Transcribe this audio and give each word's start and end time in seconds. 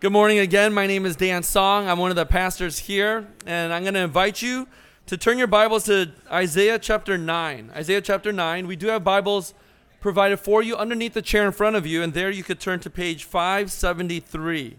Good 0.00 0.12
morning 0.12 0.38
again. 0.38 0.72
My 0.72 0.86
name 0.86 1.04
is 1.04 1.14
Dan 1.14 1.42
Song. 1.42 1.86
I'm 1.86 1.98
one 1.98 2.08
of 2.08 2.16
the 2.16 2.24
pastors 2.24 2.78
here, 2.78 3.28
and 3.44 3.70
I'm 3.70 3.82
going 3.82 3.92
to 3.92 4.00
invite 4.00 4.40
you 4.40 4.66
to 5.04 5.18
turn 5.18 5.36
your 5.36 5.46
Bibles 5.46 5.84
to 5.84 6.12
Isaiah 6.32 6.78
chapter 6.78 7.18
9. 7.18 7.70
Isaiah 7.74 8.00
chapter 8.00 8.32
9. 8.32 8.66
We 8.66 8.76
do 8.76 8.86
have 8.86 9.04
Bibles 9.04 9.52
provided 10.00 10.38
for 10.38 10.62
you 10.62 10.74
underneath 10.74 11.12
the 11.12 11.20
chair 11.20 11.44
in 11.44 11.52
front 11.52 11.76
of 11.76 11.86
you, 11.86 12.02
and 12.02 12.14
there 12.14 12.30
you 12.30 12.42
could 12.42 12.58
turn 12.58 12.80
to 12.80 12.88
page 12.88 13.24
573. 13.24 14.78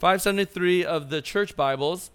573 0.00 0.84
of 0.86 1.08
the 1.08 1.22
church 1.22 1.54
Bibles, 1.54 2.10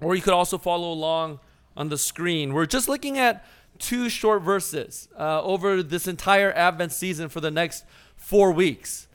or 0.00 0.14
you 0.14 0.22
could 0.22 0.32
also 0.32 0.58
follow 0.58 0.92
along 0.92 1.40
on 1.76 1.88
the 1.88 1.98
screen. 1.98 2.52
We're 2.52 2.66
just 2.66 2.88
looking 2.88 3.18
at 3.18 3.44
two 3.80 4.08
short 4.08 4.42
verses 4.42 5.08
uh, 5.18 5.42
over 5.42 5.82
this 5.82 6.06
entire 6.06 6.52
Advent 6.52 6.92
season 6.92 7.28
for 7.28 7.40
the 7.40 7.50
next 7.50 7.84
four 8.16 8.52
weeks. 8.52 9.08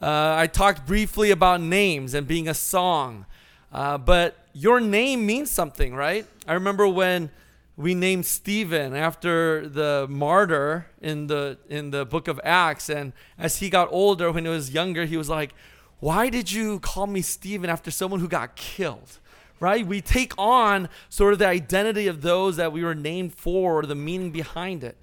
Uh, 0.00 0.34
I 0.36 0.48
talked 0.48 0.86
briefly 0.86 1.30
about 1.30 1.60
names 1.60 2.14
and 2.14 2.26
being 2.26 2.48
a 2.48 2.54
song, 2.54 3.26
uh, 3.72 3.96
but 3.96 4.36
your 4.52 4.80
name 4.80 5.24
means 5.24 5.50
something, 5.50 5.94
right? 5.94 6.26
I 6.48 6.54
remember 6.54 6.88
when 6.88 7.30
we 7.76 7.94
named 7.94 8.26
Stephen 8.26 8.94
after 8.94 9.68
the 9.68 10.06
martyr 10.08 10.86
in 11.00 11.28
the 11.28 11.58
in 11.68 11.90
the 11.90 12.04
book 12.04 12.26
of 12.26 12.40
Acts, 12.42 12.88
and 12.88 13.12
as 13.38 13.58
he 13.58 13.70
got 13.70 13.88
older, 13.92 14.32
when 14.32 14.44
he 14.44 14.50
was 14.50 14.72
younger, 14.72 15.04
he 15.04 15.16
was 15.16 15.28
like, 15.28 15.54
"Why 16.00 16.28
did 16.28 16.50
you 16.50 16.80
call 16.80 17.06
me 17.06 17.22
Stephen 17.22 17.70
after 17.70 17.90
someone 17.92 18.18
who 18.18 18.28
got 18.28 18.56
killed?" 18.56 19.18
Right? 19.60 19.86
We 19.86 20.00
take 20.00 20.32
on 20.36 20.88
sort 21.08 21.32
of 21.32 21.38
the 21.38 21.46
identity 21.46 22.08
of 22.08 22.22
those 22.22 22.56
that 22.56 22.72
we 22.72 22.82
were 22.82 22.96
named 22.96 23.34
for, 23.34 23.78
or 23.78 23.86
the 23.86 23.94
meaning 23.94 24.32
behind 24.32 24.82
it. 24.82 24.96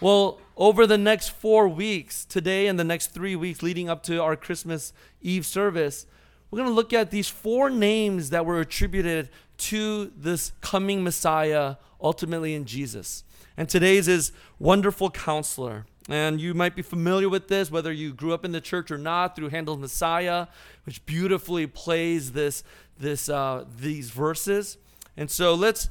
Well, 0.00 0.38
over 0.56 0.86
the 0.86 0.96
next 0.96 1.28
four 1.28 1.68
weeks, 1.68 2.24
today 2.24 2.68
and 2.68 2.78
the 2.80 2.84
next 2.84 3.08
three 3.08 3.36
weeks 3.36 3.62
leading 3.62 3.90
up 3.90 4.02
to 4.04 4.22
our 4.22 4.34
Christmas 4.34 4.94
Eve 5.20 5.44
service, 5.44 6.06
we're 6.50 6.56
going 6.56 6.70
to 6.70 6.74
look 6.74 6.94
at 6.94 7.10
these 7.10 7.28
four 7.28 7.68
names 7.68 8.30
that 8.30 8.46
were 8.46 8.60
attributed 8.60 9.28
to 9.58 10.10
this 10.16 10.52
coming 10.62 11.04
Messiah, 11.04 11.76
ultimately 12.00 12.54
in 12.54 12.64
Jesus. 12.64 13.24
And 13.58 13.68
today's 13.68 14.08
is 14.08 14.32
Wonderful 14.58 15.10
Counselor. 15.10 15.84
And 16.08 16.40
you 16.40 16.54
might 16.54 16.74
be 16.74 16.82
familiar 16.82 17.28
with 17.28 17.48
this, 17.48 17.70
whether 17.70 17.92
you 17.92 18.14
grew 18.14 18.32
up 18.32 18.42
in 18.42 18.52
the 18.52 18.60
church 18.62 18.90
or 18.90 18.96
not, 18.96 19.36
through 19.36 19.50
Handel's 19.50 19.80
Messiah, 19.80 20.46
which 20.84 21.04
beautifully 21.04 21.66
plays 21.66 22.32
this, 22.32 22.64
this, 22.98 23.28
uh, 23.28 23.66
these 23.78 24.08
verses. 24.08 24.78
And 25.14 25.30
so 25.30 25.52
let's 25.52 25.90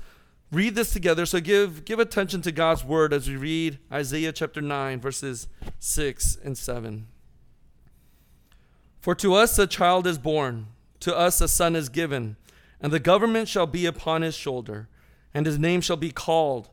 read 0.52 0.76
this 0.76 0.94
together. 0.94 1.26
So 1.26 1.40
give 1.40 1.86
give 1.86 2.00
attention 2.00 2.42
to 2.44 2.52
God's 2.52 2.84
word 2.84 3.14
as 3.14 3.28
we 3.28 3.36
read 3.36 3.80
Isaiah 3.92 4.32
chapter 4.32 4.62
9 4.62 5.00
verses 5.00 5.48
6 5.80 6.38
and 6.44 6.58
7. 6.58 7.08
For 9.00 9.16
to 9.16 9.34
us 9.34 9.58
a 9.58 9.68
child 9.68 10.06
is 10.06 10.18
born, 10.18 10.68
to 11.00 11.16
us 11.16 11.40
a 11.40 11.48
son 11.48 11.76
is 11.76 11.90
given, 11.90 12.36
and 12.82 12.92
the 12.92 13.00
government 13.00 13.48
shall 13.48 13.68
be 13.68 13.86
upon 13.86 14.24
his 14.24 14.36
shoulder, 14.36 14.90
and 15.34 15.46
his 15.46 15.58
name 15.58 15.82
shall 15.82 15.98
be 15.98 16.12
called 16.12 16.70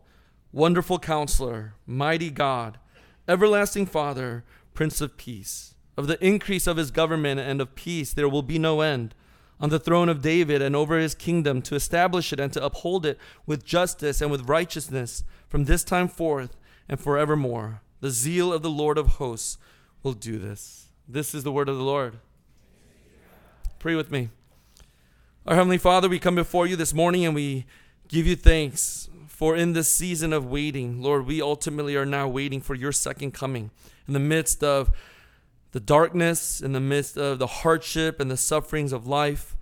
Wonderful 0.53 0.99
Counselor, 0.99 1.75
Mighty 1.87 2.31
God, 2.31 2.79
Everlasting 3.29 3.87
Father, 3.87 4.45
Prince 4.75 5.01
of 5.01 5.17
Peace. 5.17 5.75
Of 5.97 6.09
the 6.09 6.23
increase 6.25 6.67
of 6.67 6.77
his 6.77 6.91
government 6.91 7.41
and 7.41 7.61
of 7.61 7.75
peace 7.75 8.13
there 8.13 8.29
will 8.29 8.43
be 8.43 8.59
no 8.59 8.81
end 8.81 9.15
on 9.61 9.71
the 9.71 9.79
throne 9.79 10.09
of 10.09 10.23
David 10.23 10.61
and 10.61 10.77
over 10.77 10.99
his 10.99 11.15
kingdom 11.15 11.63
to 11.63 11.75
establish 11.75 12.33
it 12.33 12.41
and 12.41 12.53
to 12.53 12.65
uphold 12.65 13.07
it 13.07 13.19
with 13.47 13.65
justice 13.65 14.21
and 14.21 14.31
with 14.31 14.49
righteousness 14.49 15.25
from 15.49 15.65
this 15.65 15.83
time 15.83 16.09
forth 16.09 16.57
and 16.89 17.01
forevermore. 17.01 17.81
The 18.01 18.11
zeal 18.11 18.53
of 18.53 18.63
the 18.63 18.71
Lord 18.71 18.99
of 18.99 19.07
hosts 19.07 19.59
will 20.03 20.13
do 20.13 20.39
this. 20.39 20.89
This 21.09 21.35
is 21.35 21.45
the 21.45 21.53
word 21.53 21.69
of 21.69 21.77
the 21.77 21.85
Lord. 21.85 22.19
Pray 23.79 23.95
with 23.95 24.11
me. 24.11 24.29
Our 25.47 25.55
Heavenly 25.55 25.79
Father, 25.79 26.09
we 26.09 26.19
come 26.19 26.35
before 26.35 26.67
you 26.67 26.77
this 26.77 26.93
morning 26.93 27.25
and 27.25 27.35
we 27.35 27.67
give 28.09 28.27
you 28.27 28.37
thanks 28.37 29.09
for 29.37 29.55
in 29.55 29.75
this 29.75 29.93
season 29.93 30.33
of 30.33 30.47
waiting, 30.47 31.03
Lord, 31.03 31.27
we 31.27 31.43
ultimately 31.43 31.95
are 31.95 32.07
now 32.07 32.27
waiting 32.27 32.61
for 32.63 32.75
your 32.75 32.91
second 32.91 33.33
coming 33.33 33.71
in 34.09 34.15
the 34.15 34.19
midst 34.19 34.65
of 34.65 34.91
the 35.77 35.81
darkness, 35.81 36.63
in 36.63 36.73
the 36.73 36.81
midst 36.81 37.19
of 37.19 37.39
the 37.39 37.47
hardship 37.47 38.19
and 38.19 38.31
the 38.31 38.37
sufferings 38.39 38.95
of 38.95 39.07
life. 39.07 39.59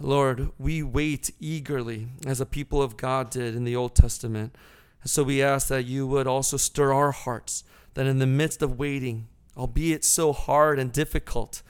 Lord, 0.00 0.48
we 0.58 0.82
wait 0.82 1.30
eagerly 1.40 2.08
as 2.24 2.38
the 2.38 2.46
people 2.46 2.80
of 2.80 2.96
God 2.96 3.28
did 3.28 3.54
in 3.54 3.64
the 3.64 3.76
Old 3.76 3.94
Testament. 3.94 4.56
And 5.02 5.10
so 5.10 5.22
we 5.22 5.42
ask 5.42 5.68
that 5.68 5.84
you 5.84 6.06
would 6.06 6.26
also 6.26 6.56
stir 6.56 6.94
our 6.94 7.12
hearts, 7.12 7.64
that 7.92 8.06
in 8.06 8.18
the 8.18 8.26
midst 8.26 8.62
of 8.62 8.78
waiting, 8.78 9.28
albeit 9.58 10.04
so 10.04 10.32
hard 10.32 10.78
and 10.78 10.90
difficult, 10.90 11.60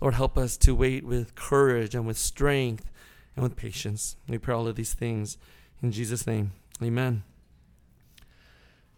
Lord, 0.00 0.14
help 0.14 0.36
us 0.36 0.56
to 0.56 0.74
wait 0.74 1.04
with 1.04 1.36
courage 1.36 1.94
and 1.94 2.08
with 2.08 2.18
strength 2.18 2.90
and 3.36 3.44
with 3.44 3.54
patience. 3.54 4.16
We 4.28 4.38
pray 4.38 4.56
all 4.56 4.66
of 4.66 4.74
these 4.74 4.94
things 4.94 5.38
in 5.80 5.92
Jesus' 5.92 6.26
name. 6.26 6.50
Amen. 6.82 7.22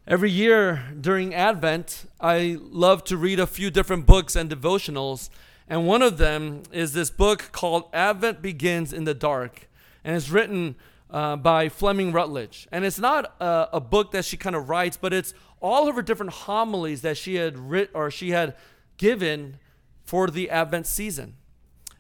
Every 0.07 0.31
year 0.31 0.83
during 0.99 1.35
Advent, 1.35 2.07
I 2.21 2.57
love 2.59 3.05
to 3.05 3.19
read 3.19 3.39
a 3.39 3.47
few 3.47 3.71
different 3.71 4.07
books 4.07 4.35
and 4.35 4.51
devotionals. 4.51 5.29
And 5.69 5.87
one 5.87 6.01
of 6.01 6.17
them 6.17 6.63
is 6.73 6.95
this 6.95 7.11
book 7.11 7.51
called 7.53 7.85
Advent 7.93 8.41
Begins 8.41 8.95
in 8.95 9.05
the 9.05 9.13
Dark. 9.13 9.69
And 10.03 10.17
it's 10.17 10.31
written 10.31 10.77
uh, 11.11 11.37
by 11.37 11.69
Fleming 11.69 12.13
Rutledge. 12.13 12.67
And 12.73 12.85
it's 12.85 12.99
not 12.99 13.37
a, 13.41 13.69
a 13.75 13.81
book 13.81 14.11
that 14.13 14.25
she 14.25 14.39
kind 14.39 14.57
of 14.57 14.71
writes, 14.71 14.97
but 14.97 15.13
it's 15.13 15.35
all 15.61 15.87
of 15.87 15.97
her 15.97 16.03
different 16.03 16.33
homilies 16.33 17.03
that 17.03 17.19
she 17.19 17.35
had 17.35 17.59
writ 17.59 17.91
or 17.93 18.11
she 18.11 18.31
had 18.31 18.57
given 18.97 19.59
for 20.05 20.29
the 20.29 20.49
Advent 20.49 20.87
season. 20.87 21.37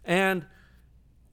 And 0.06 0.47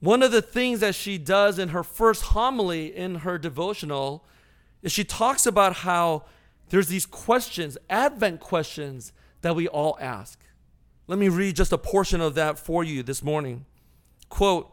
one 0.00 0.22
of 0.22 0.32
the 0.32 0.42
things 0.42 0.80
that 0.80 0.94
she 0.94 1.16
does 1.16 1.58
in 1.58 1.70
her 1.70 1.82
first 1.82 2.24
homily 2.24 2.94
in 2.94 3.16
her 3.16 3.38
devotional 3.38 4.26
is 4.82 4.92
she 4.92 5.02
talks 5.02 5.46
about 5.46 5.76
how 5.76 6.24
there's 6.68 6.88
these 6.88 7.06
questions, 7.06 7.78
Advent 7.88 8.40
questions, 8.40 9.12
that 9.42 9.56
we 9.56 9.68
all 9.68 9.96
ask. 10.00 10.38
Let 11.06 11.18
me 11.18 11.28
read 11.28 11.56
just 11.56 11.72
a 11.72 11.78
portion 11.78 12.20
of 12.20 12.34
that 12.34 12.58
for 12.58 12.84
you 12.84 13.02
this 13.02 13.22
morning. 13.22 13.64
Quote 14.28 14.70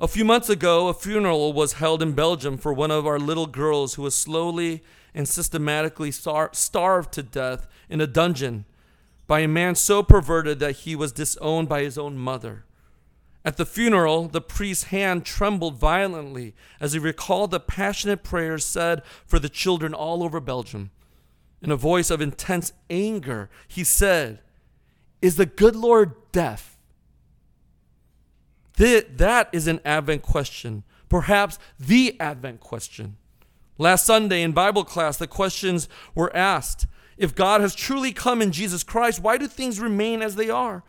A 0.00 0.08
few 0.08 0.24
months 0.24 0.48
ago, 0.48 0.88
a 0.88 0.94
funeral 0.94 1.52
was 1.52 1.74
held 1.74 2.02
in 2.02 2.12
Belgium 2.12 2.56
for 2.56 2.72
one 2.72 2.90
of 2.90 3.06
our 3.06 3.18
little 3.18 3.46
girls 3.46 3.94
who 3.94 4.02
was 4.02 4.14
slowly 4.14 4.82
and 5.14 5.28
systematically 5.28 6.10
star- 6.10 6.50
starved 6.52 7.12
to 7.12 7.22
death 7.22 7.66
in 7.88 8.00
a 8.00 8.06
dungeon 8.06 8.64
by 9.26 9.40
a 9.40 9.48
man 9.48 9.74
so 9.74 10.02
perverted 10.02 10.58
that 10.58 10.76
he 10.76 10.96
was 10.96 11.12
disowned 11.12 11.68
by 11.68 11.82
his 11.82 11.98
own 11.98 12.16
mother. 12.16 12.64
At 13.44 13.58
the 13.58 13.66
funeral, 13.66 14.28
the 14.28 14.40
priest's 14.40 14.84
hand 14.84 15.26
trembled 15.26 15.78
violently 15.78 16.54
as 16.80 16.94
he 16.94 16.98
recalled 16.98 17.50
the 17.50 17.60
passionate 17.60 18.22
prayers 18.22 18.64
said 18.64 19.02
for 19.26 19.38
the 19.38 19.50
children 19.50 19.92
all 19.92 20.22
over 20.22 20.40
Belgium. 20.40 20.90
In 21.64 21.70
a 21.70 21.76
voice 21.76 22.10
of 22.10 22.20
intense 22.20 22.74
anger, 22.90 23.48
he 23.66 23.84
said, 23.84 24.40
Is 25.22 25.36
the 25.36 25.46
good 25.46 25.74
Lord 25.74 26.12
deaf? 26.30 26.76
That 28.76 29.48
is 29.50 29.66
an 29.66 29.80
Advent 29.82 30.20
question, 30.20 30.84
perhaps 31.08 31.58
the 31.80 32.20
Advent 32.20 32.60
question. 32.60 33.16
Last 33.78 34.04
Sunday 34.04 34.42
in 34.42 34.52
Bible 34.52 34.84
class, 34.84 35.16
the 35.16 35.26
questions 35.26 35.88
were 36.14 36.34
asked 36.36 36.86
If 37.16 37.34
God 37.34 37.62
has 37.62 37.74
truly 37.74 38.12
come 38.12 38.42
in 38.42 38.52
Jesus 38.52 38.82
Christ, 38.82 39.20
why 39.20 39.38
do 39.38 39.46
things 39.46 39.80
remain 39.80 40.20
as 40.20 40.34
they 40.34 40.50
are? 40.50 40.84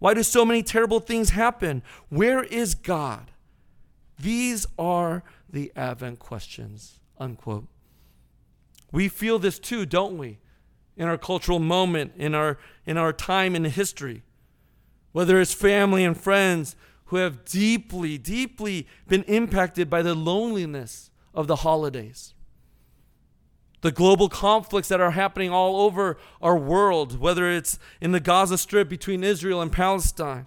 Why 0.00 0.12
do 0.12 0.24
so 0.24 0.44
many 0.44 0.64
terrible 0.64 0.98
things 0.98 1.30
happen? 1.30 1.84
Where 2.08 2.42
is 2.42 2.74
God? 2.74 3.30
These 4.18 4.66
are 4.76 5.22
the 5.48 5.70
Advent 5.76 6.18
questions. 6.18 6.98
Unquote. 7.16 7.68
We 8.92 9.08
feel 9.08 9.38
this 9.38 9.58
too, 9.58 9.86
don't 9.86 10.18
we? 10.18 10.38
In 10.96 11.08
our 11.08 11.18
cultural 11.18 11.58
moment, 11.58 12.12
in 12.16 12.34
our, 12.34 12.58
in 12.86 12.96
our 12.96 13.12
time 13.12 13.54
in 13.54 13.64
history. 13.64 14.22
Whether 15.12 15.40
it's 15.40 15.52
family 15.52 16.04
and 16.04 16.18
friends 16.18 16.76
who 17.06 17.16
have 17.16 17.44
deeply, 17.44 18.18
deeply 18.18 18.86
been 19.08 19.22
impacted 19.24 19.88
by 19.88 20.02
the 20.02 20.14
loneliness 20.14 21.10
of 21.34 21.46
the 21.46 21.56
holidays. 21.56 22.34
The 23.82 23.92
global 23.92 24.28
conflicts 24.28 24.88
that 24.88 25.00
are 25.00 25.12
happening 25.12 25.50
all 25.50 25.82
over 25.82 26.18
our 26.42 26.56
world, 26.56 27.20
whether 27.20 27.50
it's 27.50 27.78
in 28.00 28.12
the 28.12 28.20
Gaza 28.20 28.58
Strip 28.58 28.88
between 28.88 29.22
Israel 29.22 29.60
and 29.60 29.70
Palestine, 29.70 30.46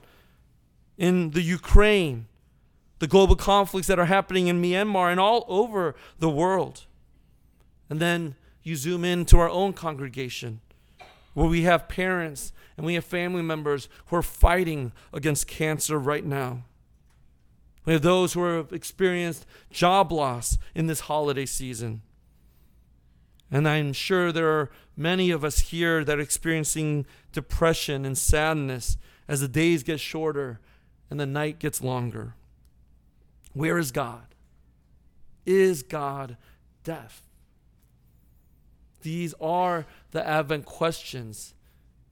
in 0.97 1.31
the 1.31 1.41
Ukraine, 1.41 2.27
the 2.99 3.07
global 3.07 3.37
conflicts 3.37 3.87
that 3.87 3.99
are 3.99 4.05
happening 4.05 4.47
in 4.47 4.61
Myanmar 4.61 5.09
and 5.09 5.19
all 5.19 5.45
over 5.47 5.95
the 6.17 6.29
world. 6.29 6.85
And 7.89 7.99
then 7.99 8.35
you 8.63 8.75
zoom 8.75 9.03
in 9.03 9.25
to 9.25 9.39
our 9.39 9.49
own 9.49 9.73
congregation 9.73 10.61
where 11.33 11.47
we 11.47 11.63
have 11.63 11.87
parents 11.87 12.51
and 12.77 12.85
we 12.85 12.95
have 12.95 13.05
family 13.05 13.41
members 13.41 13.87
who 14.07 14.15
are 14.15 14.21
fighting 14.21 14.91
against 15.13 15.47
cancer 15.47 15.97
right 15.97 16.25
now. 16.25 16.63
We 17.85 17.93
have 17.93 18.01
those 18.01 18.33
who 18.33 18.43
have 18.43 18.71
experienced 18.71 19.45
job 19.71 20.11
loss 20.11 20.57
in 20.75 20.87
this 20.87 21.01
holiday 21.01 21.45
season. 21.45 22.01
And 23.51 23.67
I'm 23.67 23.93
sure 23.93 24.31
there 24.31 24.49
are 24.49 24.69
many 24.95 25.31
of 25.31 25.43
us 25.43 25.59
here 25.59 26.03
that 26.03 26.19
are 26.19 26.21
experiencing 26.21 27.05
depression 27.31 28.05
and 28.05 28.17
sadness 28.17 28.97
as 29.27 29.41
the 29.41 29.47
days 29.47 29.81
get 29.83 29.99
shorter 29.99 30.59
and 31.09 31.19
the 31.19 31.25
night 31.25 31.57
gets 31.57 31.81
longer. 31.81 32.35
Where 33.53 33.77
is 33.77 33.91
God? 33.91 34.35
Is 35.45 35.81
God 35.81 36.37
deaf? 36.83 37.28
These 39.01 39.33
are 39.39 39.85
the 40.11 40.25
Advent 40.25 40.65
questions 40.65 41.53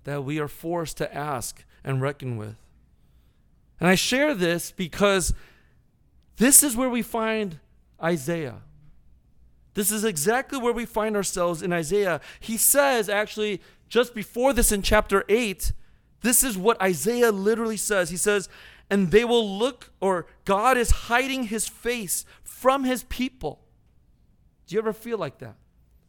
that 0.03 0.23
we 0.23 0.39
are 0.39 0.47
forced 0.47 0.97
to 0.97 1.13
ask 1.13 1.63
and 1.83 2.01
reckon 2.01 2.37
with. 2.37 2.55
And 3.79 3.89
I 3.89 3.95
share 3.95 4.33
this 4.33 4.71
because 4.71 5.33
this 6.37 6.63
is 6.63 6.75
where 6.75 6.89
we 6.89 7.01
find 7.01 7.59
Isaiah. 8.01 8.61
This 9.73 9.91
is 9.91 10.03
exactly 10.03 10.57
where 10.57 10.73
we 10.73 10.85
find 10.85 11.15
ourselves 11.15 11.61
in 11.61 11.71
Isaiah. 11.71 12.19
He 12.39 12.57
says, 12.57 13.09
actually, 13.09 13.61
just 13.89 14.15
before 14.15 14.53
this 14.53 14.71
in 14.71 14.81
chapter 14.81 15.23
8, 15.29 15.71
this 16.21 16.43
is 16.43 16.57
what 16.57 16.81
Isaiah 16.81 17.31
literally 17.31 17.77
says. 17.77 18.09
He 18.09 18.17
says, 18.17 18.49
and 18.89 19.11
they 19.11 19.23
will 19.25 19.57
look, 19.57 19.91
or 19.99 20.25
God 20.45 20.77
is 20.77 20.89
hiding 20.91 21.43
his 21.43 21.67
face 21.67 22.25
from 22.43 22.85
his 22.85 23.03
people. 23.03 23.59
Do 24.65 24.75
you 24.75 24.81
ever 24.81 24.93
feel 24.93 25.17
like 25.17 25.39
that? 25.39 25.55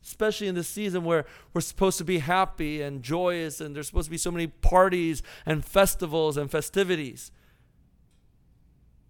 Especially 0.03 0.49
in 0.49 0.55
this 0.55 0.69
season 0.69 1.05
where 1.05 1.27
we're 1.53 1.61
supposed 1.61 1.99
to 1.99 2.05
be 2.05 2.19
happy 2.19 2.81
and 2.81 3.03
joyous, 3.03 3.61
and 3.61 3.75
there's 3.75 3.89
supposed 3.89 4.07
to 4.07 4.11
be 4.11 4.19
so 4.19 4.31
many 4.31 4.47
parties 4.47 5.23
and 5.45 5.65
festivals 5.65 6.37
and 6.37 6.51
festivities. 6.51 7.31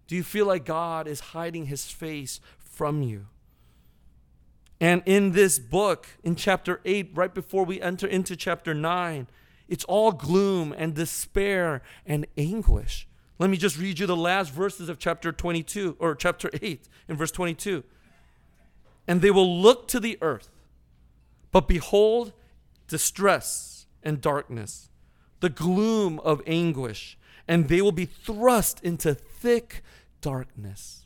Do 0.07 0.15
you 0.15 0.23
feel 0.23 0.47
like 0.47 0.65
God 0.65 1.07
is 1.07 1.19
hiding 1.19 1.67
his 1.67 1.85
face 1.85 2.41
from 2.57 3.03
you? 3.03 3.27
And 4.81 5.03
in 5.05 5.33
this 5.33 5.59
book, 5.59 6.07
in 6.23 6.35
chapter 6.35 6.79
8, 6.85 7.11
right 7.13 7.33
before 7.33 7.65
we 7.65 7.81
enter 7.81 8.07
into 8.07 8.35
chapter 8.35 8.73
9, 8.73 9.27
it's 9.67 9.83
all 9.85 10.11
gloom 10.11 10.73
and 10.77 10.95
despair 10.95 11.81
and 12.05 12.25
anguish. 12.37 13.07
Let 13.37 13.49
me 13.49 13.57
just 13.57 13.77
read 13.77 13.99
you 13.99 14.07
the 14.07 14.15
last 14.15 14.51
verses 14.51 14.89
of 14.89 14.97
chapter 14.97 15.31
22 15.31 15.97
or 15.99 16.15
chapter 16.15 16.49
8 16.61 16.87
in 17.07 17.15
verse 17.15 17.31
22. 17.31 17.83
And 19.07 19.21
they 19.21 19.31
will 19.31 19.61
look 19.61 19.87
to 19.89 19.99
the 19.99 20.17
earth, 20.21 20.49
but 21.51 21.67
behold, 21.67 22.33
distress 22.87 23.87
and 24.03 24.21
darkness, 24.21 24.89
the 25.39 25.49
gloom 25.49 26.19
of 26.19 26.41
anguish, 26.45 27.17
and 27.47 27.67
they 27.67 27.81
will 27.81 27.91
be 27.91 28.05
thrust 28.05 28.79
into 28.83 29.13
thick 29.13 29.83
darkness. 30.21 31.05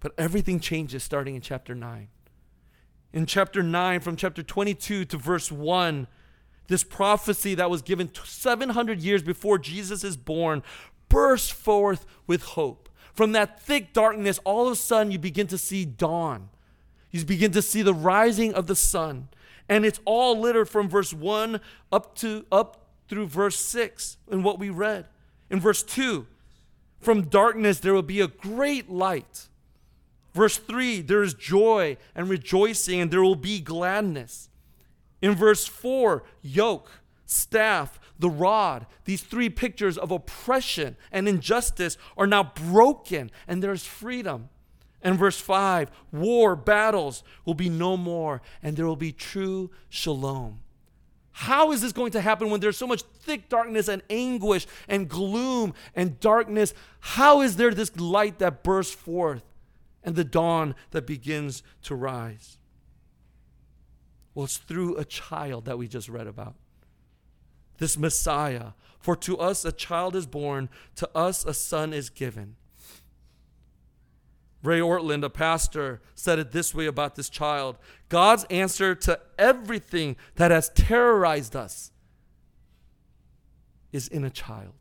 But 0.00 0.12
everything 0.16 0.60
changes 0.60 1.02
starting 1.02 1.34
in 1.34 1.40
chapter 1.40 1.74
9. 1.74 2.08
In 3.12 3.26
chapter 3.26 3.62
9, 3.62 4.00
from 4.00 4.16
chapter 4.16 4.42
22 4.42 5.04
to 5.06 5.16
verse 5.16 5.50
1, 5.50 6.06
this 6.68 6.84
prophecy 6.84 7.54
that 7.54 7.70
was 7.70 7.82
given 7.82 8.10
700 8.14 9.00
years 9.00 9.22
before 9.22 9.58
Jesus 9.58 10.04
is 10.04 10.16
born 10.16 10.62
bursts 11.08 11.50
forth 11.50 12.06
with 12.26 12.42
hope. 12.42 12.88
From 13.12 13.32
that 13.32 13.60
thick 13.60 13.92
darkness, 13.92 14.38
all 14.44 14.66
of 14.66 14.72
a 14.72 14.76
sudden 14.76 15.10
you 15.10 15.18
begin 15.18 15.46
to 15.48 15.58
see 15.58 15.84
dawn. 15.84 16.50
You 17.10 17.24
begin 17.24 17.52
to 17.52 17.62
see 17.62 17.82
the 17.82 17.94
rising 17.94 18.54
of 18.54 18.66
the 18.66 18.76
sun. 18.76 19.28
And 19.68 19.84
it's 19.84 20.00
all 20.04 20.38
littered 20.38 20.68
from 20.68 20.88
verse 20.88 21.12
1 21.12 21.60
up 21.92 22.14
to 22.16 22.46
up 22.50 22.86
through 23.08 23.26
verse 23.26 23.56
6 23.56 24.18
in 24.30 24.42
what 24.42 24.58
we 24.58 24.70
read. 24.70 25.06
In 25.50 25.60
verse 25.60 25.82
2, 25.82 26.26
from 27.00 27.28
darkness 27.28 27.80
there 27.80 27.94
will 27.94 28.02
be 28.02 28.20
a 28.20 28.28
great 28.28 28.90
light. 28.90 29.48
Verse 30.34 30.58
3, 30.58 31.00
there 31.00 31.22
is 31.22 31.34
joy 31.34 31.96
and 32.14 32.28
rejoicing, 32.28 33.00
and 33.00 33.10
there 33.10 33.22
will 33.22 33.34
be 33.34 33.60
gladness. 33.60 34.50
In 35.20 35.34
verse 35.34 35.66
4, 35.66 36.22
yoke, 36.42 36.90
staff, 37.26 37.98
the 38.18 38.30
rod, 38.30 38.86
these 39.04 39.22
three 39.22 39.48
pictures 39.48 39.96
of 39.96 40.10
oppression 40.10 40.96
and 41.12 41.28
injustice 41.28 41.96
are 42.16 42.26
now 42.26 42.52
broken 42.54 43.30
and 43.46 43.62
there's 43.62 43.84
freedom. 43.84 44.48
And 45.08 45.18
verse 45.18 45.40
5, 45.40 45.90
war, 46.12 46.54
battles 46.54 47.22
will 47.46 47.54
be 47.54 47.70
no 47.70 47.96
more 47.96 48.42
and 48.62 48.76
there 48.76 48.86
will 48.86 48.94
be 48.94 49.10
true 49.10 49.70
shalom. 49.88 50.60
How 51.30 51.72
is 51.72 51.80
this 51.80 51.94
going 51.94 52.10
to 52.10 52.20
happen 52.20 52.50
when 52.50 52.60
there's 52.60 52.76
so 52.76 52.86
much 52.86 53.00
thick 53.22 53.48
darkness 53.48 53.88
and 53.88 54.02
anguish 54.10 54.66
and 54.86 55.08
gloom 55.08 55.72
and 55.94 56.20
darkness? 56.20 56.74
How 57.00 57.40
is 57.40 57.56
there 57.56 57.70
this 57.70 57.96
light 57.96 58.38
that 58.40 58.62
bursts 58.62 58.94
forth 58.94 59.44
and 60.04 60.14
the 60.14 60.24
dawn 60.24 60.74
that 60.90 61.06
begins 61.06 61.62
to 61.84 61.94
rise? 61.94 62.58
Well, 64.34 64.44
it's 64.44 64.58
through 64.58 64.96
a 64.96 65.06
child 65.06 65.64
that 65.64 65.78
we 65.78 65.88
just 65.88 66.10
read 66.10 66.26
about. 66.26 66.54
This 67.78 67.96
Messiah. 67.96 68.72
For 69.00 69.16
to 69.16 69.38
us 69.38 69.64
a 69.64 69.72
child 69.72 70.14
is 70.14 70.26
born, 70.26 70.68
to 70.96 71.08
us 71.16 71.46
a 71.46 71.54
son 71.54 71.94
is 71.94 72.10
given. 72.10 72.56
Ray 74.62 74.80
Ortlund, 74.80 75.24
a 75.24 75.30
pastor, 75.30 76.00
said 76.14 76.38
it 76.38 76.50
this 76.52 76.74
way 76.74 76.86
about 76.86 77.14
this 77.14 77.28
child 77.28 77.76
God's 78.08 78.44
answer 78.44 78.94
to 78.94 79.20
everything 79.38 80.16
that 80.36 80.50
has 80.50 80.70
terrorized 80.70 81.54
us 81.54 81.92
is 83.92 84.08
in 84.08 84.24
a 84.24 84.30
child. 84.30 84.74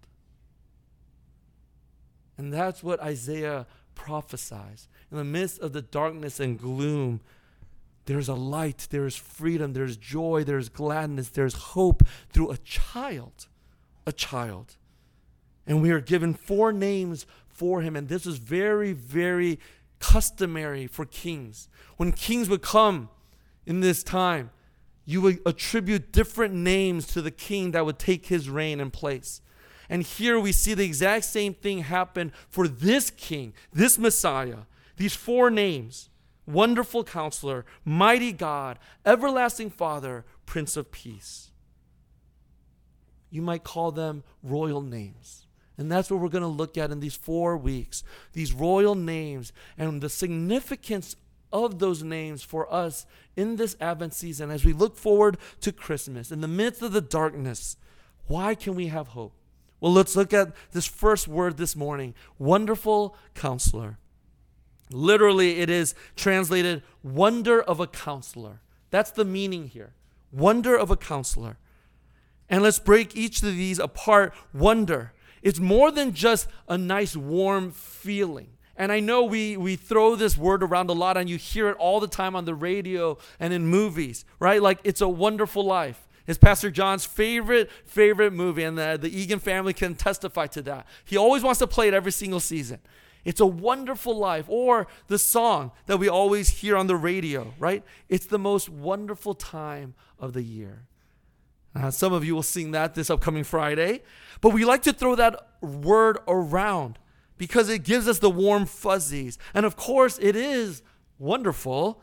And 2.37 2.53
that's 2.53 2.83
what 2.83 3.01
Isaiah 3.01 3.65
prophesies. 3.95 4.87
In 5.11 5.17
the 5.17 5.23
midst 5.23 5.59
of 5.59 5.73
the 5.73 5.81
darkness 5.81 6.39
and 6.39 6.59
gloom, 6.59 7.21
there's 8.05 8.29
a 8.29 8.35
light, 8.35 8.87
there's 8.89 9.15
freedom, 9.15 9.73
there's 9.73 9.97
joy, 9.97 10.43
there's 10.43 10.69
gladness, 10.69 11.29
there's 11.29 11.53
hope 11.53 12.03
through 12.29 12.51
a 12.51 12.57
child. 12.57 13.47
A 14.05 14.11
child. 14.11 14.77
And 15.65 15.81
we 15.81 15.91
are 15.91 15.99
given 15.99 16.33
four 16.33 16.71
names 16.71 17.25
for 17.57 17.81
him. 17.81 17.95
And 17.95 18.07
this 18.07 18.25
is 18.25 18.37
very, 18.37 18.93
very 18.93 19.59
customary 19.99 20.87
for 20.87 21.05
kings. 21.05 21.67
When 21.97 22.11
kings 22.11 22.49
would 22.49 22.61
come 22.61 23.09
in 23.65 23.79
this 23.79 24.03
time, 24.03 24.51
you 25.05 25.21
would 25.21 25.39
attribute 25.45 26.11
different 26.11 26.53
names 26.53 27.07
to 27.07 27.21
the 27.21 27.31
king 27.31 27.71
that 27.71 27.85
would 27.85 27.97
take 27.97 28.27
his 28.27 28.49
reign 28.49 28.79
and 28.79 28.93
place. 28.93 29.41
And 29.89 30.03
here 30.03 30.39
we 30.39 30.51
see 30.51 30.73
the 30.73 30.85
exact 30.85 31.25
same 31.25 31.53
thing 31.53 31.79
happen 31.79 32.31
for 32.49 32.67
this 32.67 33.09
king, 33.09 33.53
this 33.73 33.97
Messiah. 33.97 34.59
These 34.97 35.15
four 35.15 35.49
names 35.49 36.09
Wonderful 36.45 37.03
Counselor, 37.03 37.65
Mighty 37.83 38.31
God, 38.31 38.79
Everlasting 39.05 39.69
Father, 39.69 40.25
Prince 40.45 40.77
of 40.77 40.91
Peace. 40.91 41.51
You 43.29 43.41
might 43.41 43.63
call 43.65 43.91
them 43.91 44.23
royal 44.41 44.81
names. 44.81 45.46
And 45.77 45.91
that's 45.91 46.09
what 46.09 46.19
we're 46.19 46.29
going 46.29 46.41
to 46.41 46.47
look 46.47 46.77
at 46.77 46.91
in 46.91 46.99
these 46.99 47.15
four 47.15 47.55
weeks 47.55 48.03
these 48.33 48.53
royal 48.53 48.95
names 48.95 49.53
and 49.77 50.01
the 50.01 50.09
significance 50.09 51.15
of 51.53 51.79
those 51.79 52.03
names 52.03 52.43
for 52.43 52.71
us 52.73 53.05
in 53.35 53.55
this 53.55 53.77
Advent 53.79 54.13
season 54.13 54.49
as 54.51 54.65
we 54.65 54.73
look 54.73 54.97
forward 54.97 55.37
to 55.61 55.71
Christmas. 55.71 56.31
In 56.31 56.41
the 56.41 56.47
midst 56.47 56.81
of 56.81 56.91
the 56.91 57.01
darkness, 57.01 57.77
why 58.27 58.55
can 58.55 58.75
we 58.75 58.87
have 58.87 59.09
hope? 59.09 59.33
Well, 59.79 59.93
let's 59.93 60.15
look 60.15 60.33
at 60.33 60.53
this 60.71 60.87
first 60.87 61.27
word 61.27 61.57
this 61.57 61.75
morning 61.75 62.15
Wonderful 62.39 63.15
Counselor. 63.35 63.97
Literally, 64.89 65.59
it 65.59 65.69
is 65.69 65.93
translated 66.15 66.81
wonder 67.03 67.61
of 67.61 67.79
a 67.79 67.87
counselor. 67.87 68.61
That's 68.89 69.11
the 69.11 69.25
meaning 69.25 69.67
here. 69.67 69.93
Wonder 70.31 70.75
of 70.75 70.89
a 70.89 70.97
counselor. 70.97 71.57
And 72.49 72.63
let's 72.63 72.79
break 72.79 73.15
each 73.15 73.43
of 73.43 73.49
these 73.49 73.79
apart. 73.79 74.33
Wonder. 74.53 75.11
It's 75.41 75.59
more 75.59 75.91
than 75.91 76.13
just 76.13 76.47
a 76.67 76.77
nice, 76.77 77.15
warm 77.15 77.71
feeling. 77.71 78.49
And 78.75 78.91
I 78.91 78.99
know 78.99 79.23
we, 79.23 79.57
we 79.57 79.75
throw 79.75 80.15
this 80.15 80.37
word 80.37 80.61
around 80.61 80.89
a 80.89 80.93
lot 80.93 81.17
and 81.17 81.29
you 81.29 81.37
hear 81.37 81.69
it 81.69 81.77
all 81.77 81.99
the 81.99 82.07
time 82.07 82.35
on 82.35 82.45
the 82.45 82.53
radio 82.53 83.17
and 83.39 83.51
in 83.51 83.65
movies, 83.65 84.23
right? 84.39 84.61
Like 84.61 84.79
it's 84.83 85.01
a 85.01 85.09
wonderful 85.09 85.65
life. 85.65 86.07
It's 86.27 86.37
Pastor 86.37 86.69
John's 86.69 87.05
favorite, 87.05 87.71
favorite 87.85 88.33
movie, 88.33 88.63
and 88.63 88.77
the, 88.77 88.99
the 89.01 89.09
Egan 89.09 89.39
family 89.39 89.73
can 89.73 89.95
testify 89.95 90.47
to 90.47 90.61
that. 90.63 90.85
He 91.05 91.15
always 91.15 91.41
wants 91.41 91.59
to 91.59 91.67
play 91.67 91.87
it 91.87 91.93
every 91.93 92.11
single 92.11 92.41
season. 92.41 92.79
It's 93.23 93.39
a 93.39 93.45
wonderful 93.45 94.15
life. 94.15 94.45
Or 94.47 94.87
the 95.07 95.17
song 95.17 95.71
that 95.85 95.97
we 95.97 96.09
always 96.09 96.49
hear 96.49 96.75
on 96.75 96.87
the 96.87 96.97
radio, 96.97 97.53
right? 97.57 97.83
It's 98.09 98.25
the 98.25 98.37
most 98.37 98.69
wonderful 98.69 99.33
time 99.33 99.95
of 100.19 100.33
the 100.33 100.43
year. 100.43 100.83
Uh, 101.77 101.91
some 101.91 102.11
of 102.11 102.25
you 102.25 102.33
will 102.33 102.43
sing 102.43 102.71
that 102.71 102.95
this 102.95 103.09
upcoming 103.09 103.43
Friday. 103.43 104.01
But 104.41 104.53
we 104.53 104.65
like 104.65 104.81
to 104.83 104.93
throw 104.93 105.15
that 105.15 105.47
word 105.61 106.17
around 106.27 106.97
because 107.37 107.69
it 107.69 107.83
gives 107.83 108.07
us 108.07 108.19
the 108.19 108.29
warm 108.29 108.65
fuzzies. 108.65 109.37
And 109.53 109.65
of 109.65 109.75
course, 109.75 110.17
it 110.19 110.35
is 110.35 110.81
wonderful. 111.19 112.01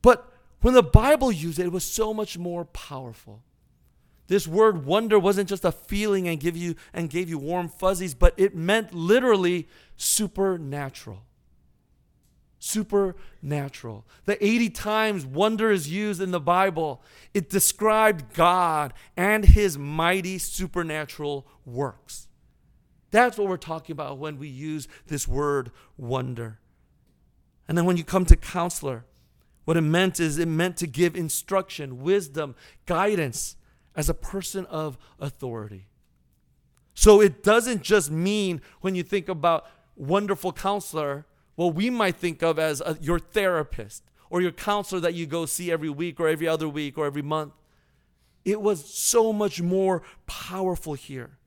But 0.00 0.32
when 0.62 0.74
the 0.74 0.82
Bible 0.82 1.30
used 1.30 1.58
it, 1.58 1.66
it 1.66 1.72
was 1.72 1.84
so 1.84 2.14
much 2.14 2.38
more 2.38 2.64
powerful. 2.64 3.42
This 4.28 4.48
word 4.48 4.86
wonder 4.86 5.18
wasn't 5.18 5.48
just 5.48 5.64
a 5.64 5.72
feeling 5.72 6.26
and 6.26 6.40
give 6.40 6.56
you 6.56 6.74
and 6.94 7.10
gave 7.10 7.28
you 7.28 7.38
warm 7.38 7.68
fuzzies, 7.68 8.14
but 8.14 8.32
it 8.38 8.54
meant 8.54 8.94
literally 8.94 9.68
supernatural. 9.96 11.22
Supernatural. 12.64 14.06
The 14.24 14.44
80 14.44 14.70
times 14.70 15.26
wonder 15.26 15.72
is 15.72 15.90
used 15.90 16.20
in 16.20 16.30
the 16.30 16.38
Bible, 16.38 17.02
it 17.34 17.50
described 17.50 18.34
God 18.34 18.94
and 19.16 19.44
his 19.44 19.76
mighty 19.76 20.38
supernatural 20.38 21.44
works. 21.66 22.28
That's 23.10 23.36
what 23.36 23.48
we're 23.48 23.56
talking 23.56 23.94
about 23.94 24.18
when 24.18 24.38
we 24.38 24.46
use 24.46 24.86
this 25.08 25.26
word 25.26 25.72
wonder. 25.96 26.60
And 27.66 27.76
then 27.76 27.84
when 27.84 27.96
you 27.96 28.04
come 28.04 28.24
to 28.26 28.36
counselor, 28.36 29.06
what 29.64 29.76
it 29.76 29.80
meant 29.80 30.20
is 30.20 30.38
it 30.38 30.46
meant 30.46 30.76
to 30.76 30.86
give 30.86 31.16
instruction, 31.16 32.00
wisdom, 32.00 32.54
guidance 32.86 33.56
as 33.96 34.08
a 34.08 34.14
person 34.14 34.66
of 34.66 34.96
authority. 35.18 35.88
So 36.94 37.20
it 37.20 37.42
doesn't 37.42 37.82
just 37.82 38.12
mean 38.12 38.62
when 38.82 38.94
you 38.94 39.02
think 39.02 39.28
about 39.28 39.66
wonderful 39.96 40.52
counselor, 40.52 41.26
what 41.54 41.74
we 41.74 41.90
might 41.90 42.16
think 42.16 42.42
of 42.42 42.58
as 42.58 42.80
a, 42.80 42.96
your 43.00 43.18
therapist 43.18 44.04
or 44.30 44.40
your 44.40 44.52
counselor 44.52 45.00
that 45.00 45.14
you 45.14 45.26
go 45.26 45.46
see 45.46 45.70
every 45.70 45.90
week 45.90 46.18
or 46.18 46.28
every 46.28 46.48
other 46.48 46.68
week 46.68 46.96
or 46.96 47.06
every 47.06 47.22
month. 47.22 47.52
It 48.44 48.60
was 48.60 48.84
so 48.84 49.32
much 49.32 49.60
more 49.60 50.02
powerful 50.26 50.94
here. 50.94 51.38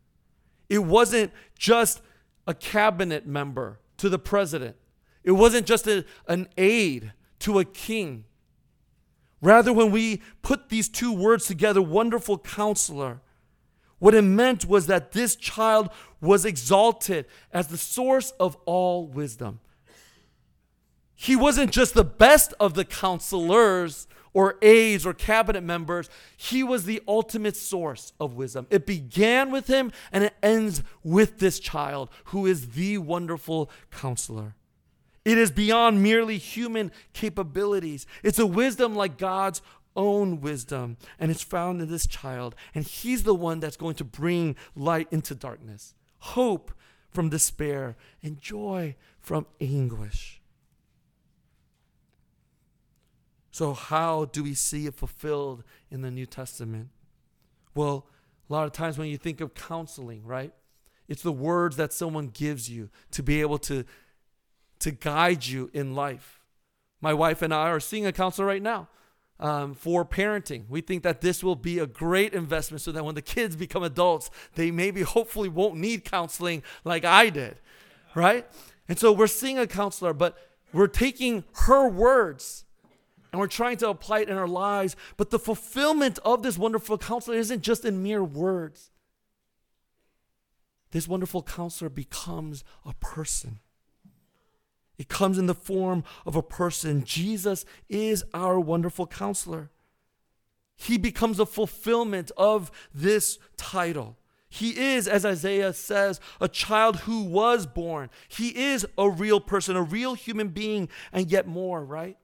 It 0.70 0.80
wasn't 0.80 1.32
just 1.58 2.02
a 2.48 2.54
cabinet 2.54 3.26
member 3.26 3.80
to 3.98 4.10
the 4.10 4.20
president, 4.20 4.76
it 5.24 5.32
wasn't 5.32 5.66
just 5.66 5.88
a, 5.88 6.06
an 6.28 6.48
aide 6.58 7.14
to 7.40 7.60
a 7.60 7.66
king. 7.66 8.26
Rather, 9.42 9.74
when 9.74 9.92
we 9.92 10.22
put 10.42 10.70
these 10.70 10.90
two 10.90 11.12
words 11.12 11.46
together, 11.46 11.82
wonderful 11.82 12.38
counselor, 12.38 13.22
what 14.00 14.16
it 14.16 14.24
meant 14.24 14.66
was 14.66 14.88
that 14.88 15.12
this 15.12 15.36
child 15.36 15.90
was 16.22 16.46
exalted 16.46 17.26
as 17.52 17.68
the 17.68 17.78
source 17.78 18.32
of 18.40 18.58
all 18.66 19.08
wisdom. 19.08 19.60
He 21.16 21.36
wasn't 21.36 21.72
just 21.72 21.94
the 21.94 22.04
best 22.04 22.54
of 22.60 22.74
the 22.74 22.86
counselors 22.86 24.08
or 24.34 24.58
aides 24.62 25.06
or 25.06 25.14
cabinet 25.14 25.64
members, 25.64 26.10
he 26.36 26.62
was 26.62 26.84
the 26.84 27.02
ultimate 27.08 27.56
source 27.56 28.12
of 28.20 28.34
wisdom. 28.34 28.68
It 28.70 28.86
began 28.86 29.50
with 29.50 29.68
him 29.68 29.94
and 30.12 30.26
it 30.26 30.34
ends 30.44 30.84
with 31.04 31.40
this 31.40 31.58
child 31.58 32.10
who 32.26 32.46
is 32.46 32.72
the 32.72 32.98
wonderful 32.98 33.72
counselor. 33.92 34.56
It 35.24 35.38
is 35.38 35.52
beyond 35.52 36.04
merely 36.04 36.38
human 36.38 36.92
capabilities. 37.14 38.06
It's 38.24 38.38
a 38.38 38.46
wisdom 38.46 38.94
like 38.94 39.18
God's 39.18 39.62
own 39.96 40.42
wisdom, 40.42 40.98
and 41.18 41.32
it's 41.32 41.42
found 41.42 41.82
in 41.82 41.90
this 41.90 42.06
child. 42.06 42.56
And 42.76 42.86
he's 42.86 43.24
the 43.24 43.34
one 43.34 43.62
that's 43.62 43.78
going 43.78 43.96
to 43.96 44.04
bring 44.04 44.56
light 44.76 45.08
into 45.12 45.34
darkness, 45.34 45.96
hope 46.20 46.74
from 47.10 47.30
despair, 47.30 47.96
and 48.22 48.40
joy 48.40 48.96
from 49.20 49.48
anguish. 49.62 50.42
So, 53.56 53.74
how 53.74 54.26
do 54.26 54.44
we 54.44 54.54
see 54.54 54.86
it 54.86 54.96
fulfilled 54.96 55.64
in 55.90 56.02
the 56.02 56.12
New 56.12 56.26
Testament? 56.26 56.90
Well, 57.74 58.06
a 58.50 58.52
lot 58.52 58.66
of 58.66 58.74
times 58.74 58.98
when 58.98 59.08
you 59.08 59.16
think 59.16 59.40
of 59.40 59.54
counseling, 59.54 60.26
right? 60.26 60.52
It's 61.08 61.22
the 61.22 61.32
words 61.32 61.78
that 61.78 61.94
someone 61.94 62.28
gives 62.28 62.70
you 62.70 62.90
to 63.12 63.24
be 63.24 63.40
able 63.40 63.58
to, 63.60 63.86
to 64.80 64.92
guide 64.92 65.46
you 65.46 65.70
in 65.72 65.96
life. 65.96 66.42
My 67.00 67.14
wife 67.14 67.42
and 67.42 67.54
I 67.54 67.70
are 67.70 67.80
seeing 67.80 68.06
a 68.06 68.12
counselor 68.12 68.46
right 68.46 68.62
now 68.62 68.90
um, 69.40 69.74
for 69.74 70.04
parenting. 70.04 70.66
We 70.68 70.82
think 70.82 71.04
that 71.04 71.22
this 71.22 71.42
will 71.42 71.56
be 71.56 71.80
a 71.80 71.88
great 71.88 72.34
investment 72.34 72.82
so 72.82 72.92
that 72.92 73.06
when 73.06 73.16
the 73.16 73.22
kids 73.22 73.56
become 73.56 73.84
adults, 73.84 74.30
they 74.56 74.70
maybe 74.70 75.04
hopefully 75.04 75.48
won't 75.48 75.78
need 75.78 76.04
counseling 76.04 76.62
like 76.84 77.06
I 77.06 77.30
did, 77.30 77.62
right? 78.16 78.46
And 78.90 79.00
so 79.00 79.14
we're 79.14 79.28
seeing 79.28 79.58
a 79.58 79.66
counselor, 79.66 80.12
but 80.12 80.38
we're 80.74 80.88
taking 80.88 81.46
her 81.54 81.88
words 81.88 82.65
and 83.32 83.40
we're 83.40 83.48
trying 83.48 83.78
to 83.78 83.90
apply 83.90 84.20
it 84.20 84.30
in 84.30 84.38
our 84.38 84.48
lives. 84.48 84.96
But 85.18 85.30
the 85.30 85.40
fulfillment 85.40 86.20
of 86.26 86.44
this 86.44 86.58
wonderful 86.58 86.98
counselor 86.98 87.38
isn't 87.38 87.62
just 87.62 87.86
in 87.86 88.02
mere 88.04 88.24
words. 88.24 88.92
This 90.92 91.08
wonderful 91.08 91.44
counselor 91.44 91.90
becomes 91.90 92.64
a 92.86 92.94
person. 92.94 93.60
It 94.98 95.10
comes 95.10 95.38
in 95.38 95.46
the 95.46 95.54
form 95.54 96.04
of 96.26 96.36
a 96.36 96.42
person. 96.42 97.04
Jesus 97.04 97.66
is 97.90 98.24
our 98.34 98.60
wonderful 98.60 99.08
counselor. 99.08 99.72
He 100.78 100.98
becomes 100.98 101.40
a 101.40 101.46
fulfillment 101.46 102.32
of 102.38 102.72
this 102.94 103.40
title. 103.58 104.18
He 104.48 104.70
is, 104.70 105.08
as 105.08 105.26
Isaiah 105.26 105.74
says, 105.74 106.22
a 106.40 106.48
child 106.48 106.98
who 107.02 107.24
was 107.24 107.66
born. 107.66 108.10
He 108.30 108.50
is 108.50 108.86
a 108.98 109.10
real 109.10 109.42
person, 109.42 109.76
a 109.76 109.82
real 109.82 110.14
human 110.14 110.50
being, 110.50 110.88
and 111.12 111.30
yet 111.30 111.46
more, 111.46 111.84
right? 111.84 112.18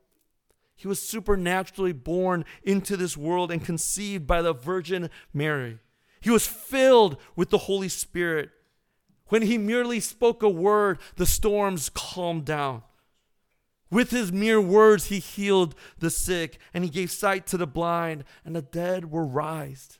He 0.81 0.87
was 0.87 0.99
supernaturally 0.99 1.91
born 1.91 2.43
into 2.63 2.97
this 2.97 3.15
world 3.15 3.51
and 3.51 3.63
conceived 3.63 4.25
by 4.25 4.41
the 4.41 4.51
Virgin 4.51 5.11
Mary. 5.31 5.77
He 6.21 6.31
was 6.31 6.47
filled 6.47 7.17
with 7.35 7.51
the 7.51 7.59
Holy 7.59 7.87
Spirit. 7.87 8.49
When 9.27 9.43
he 9.43 9.59
merely 9.59 9.99
spoke 9.99 10.41
a 10.41 10.49
word, 10.49 10.97
the 11.17 11.27
storms 11.27 11.91
calmed 11.93 12.45
down. 12.45 12.81
With 13.91 14.09
his 14.09 14.31
mere 14.31 14.59
words, 14.59 15.05
he 15.05 15.19
healed 15.19 15.75
the 15.99 16.09
sick 16.09 16.57
and 16.73 16.83
he 16.83 16.89
gave 16.89 17.11
sight 17.11 17.45
to 17.47 17.57
the 17.57 17.67
blind, 17.67 18.23
and 18.43 18.55
the 18.55 18.63
dead 18.63 19.11
were 19.11 19.23
raised. 19.23 19.99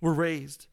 Were 0.00 0.14
raised. 0.14 0.66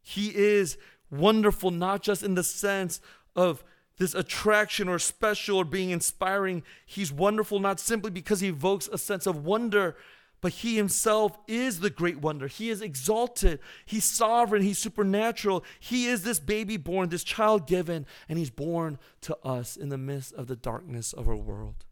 He 0.00 0.34
is 0.34 0.78
wonderful, 1.10 1.70
not 1.70 2.02
just 2.02 2.22
in 2.22 2.36
the 2.36 2.42
sense 2.42 3.02
of 3.36 3.62
this 4.00 4.14
attraction 4.14 4.88
or 4.88 4.98
special 4.98 5.58
or 5.58 5.64
being 5.64 5.90
inspiring. 5.90 6.62
He's 6.86 7.12
wonderful 7.12 7.60
not 7.60 7.78
simply 7.78 8.10
because 8.10 8.40
he 8.40 8.48
evokes 8.48 8.88
a 8.90 8.96
sense 8.96 9.26
of 9.26 9.44
wonder, 9.44 9.94
but 10.40 10.52
he 10.52 10.76
himself 10.76 11.36
is 11.46 11.80
the 11.80 11.90
great 11.90 12.18
wonder. 12.18 12.46
He 12.46 12.70
is 12.70 12.80
exalted. 12.80 13.60
He's 13.84 14.06
sovereign. 14.06 14.62
He's 14.62 14.78
supernatural. 14.78 15.64
He 15.78 16.06
is 16.06 16.22
this 16.22 16.40
baby 16.40 16.78
born, 16.78 17.10
this 17.10 17.22
child 17.22 17.66
given, 17.66 18.06
and 18.26 18.38
he's 18.38 18.48
born 18.48 18.98
to 19.20 19.36
us 19.46 19.76
in 19.76 19.90
the 19.90 19.98
midst 19.98 20.32
of 20.32 20.46
the 20.46 20.56
darkness 20.56 21.12
of 21.12 21.28
our 21.28 21.36
world. 21.36 21.84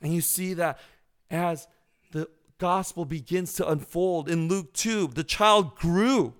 And 0.00 0.14
you 0.14 0.20
see 0.20 0.54
that 0.54 0.78
as 1.28 1.66
the 2.12 2.28
gospel 2.58 3.04
begins 3.04 3.54
to 3.54 3.68
unfold 3.68 4.28
in 4.28 4.46
Luke 4.46 4.72
2, 4.74 5.08
the 5.08 5.24
child 5.24 5.74
grew 5.74 6.34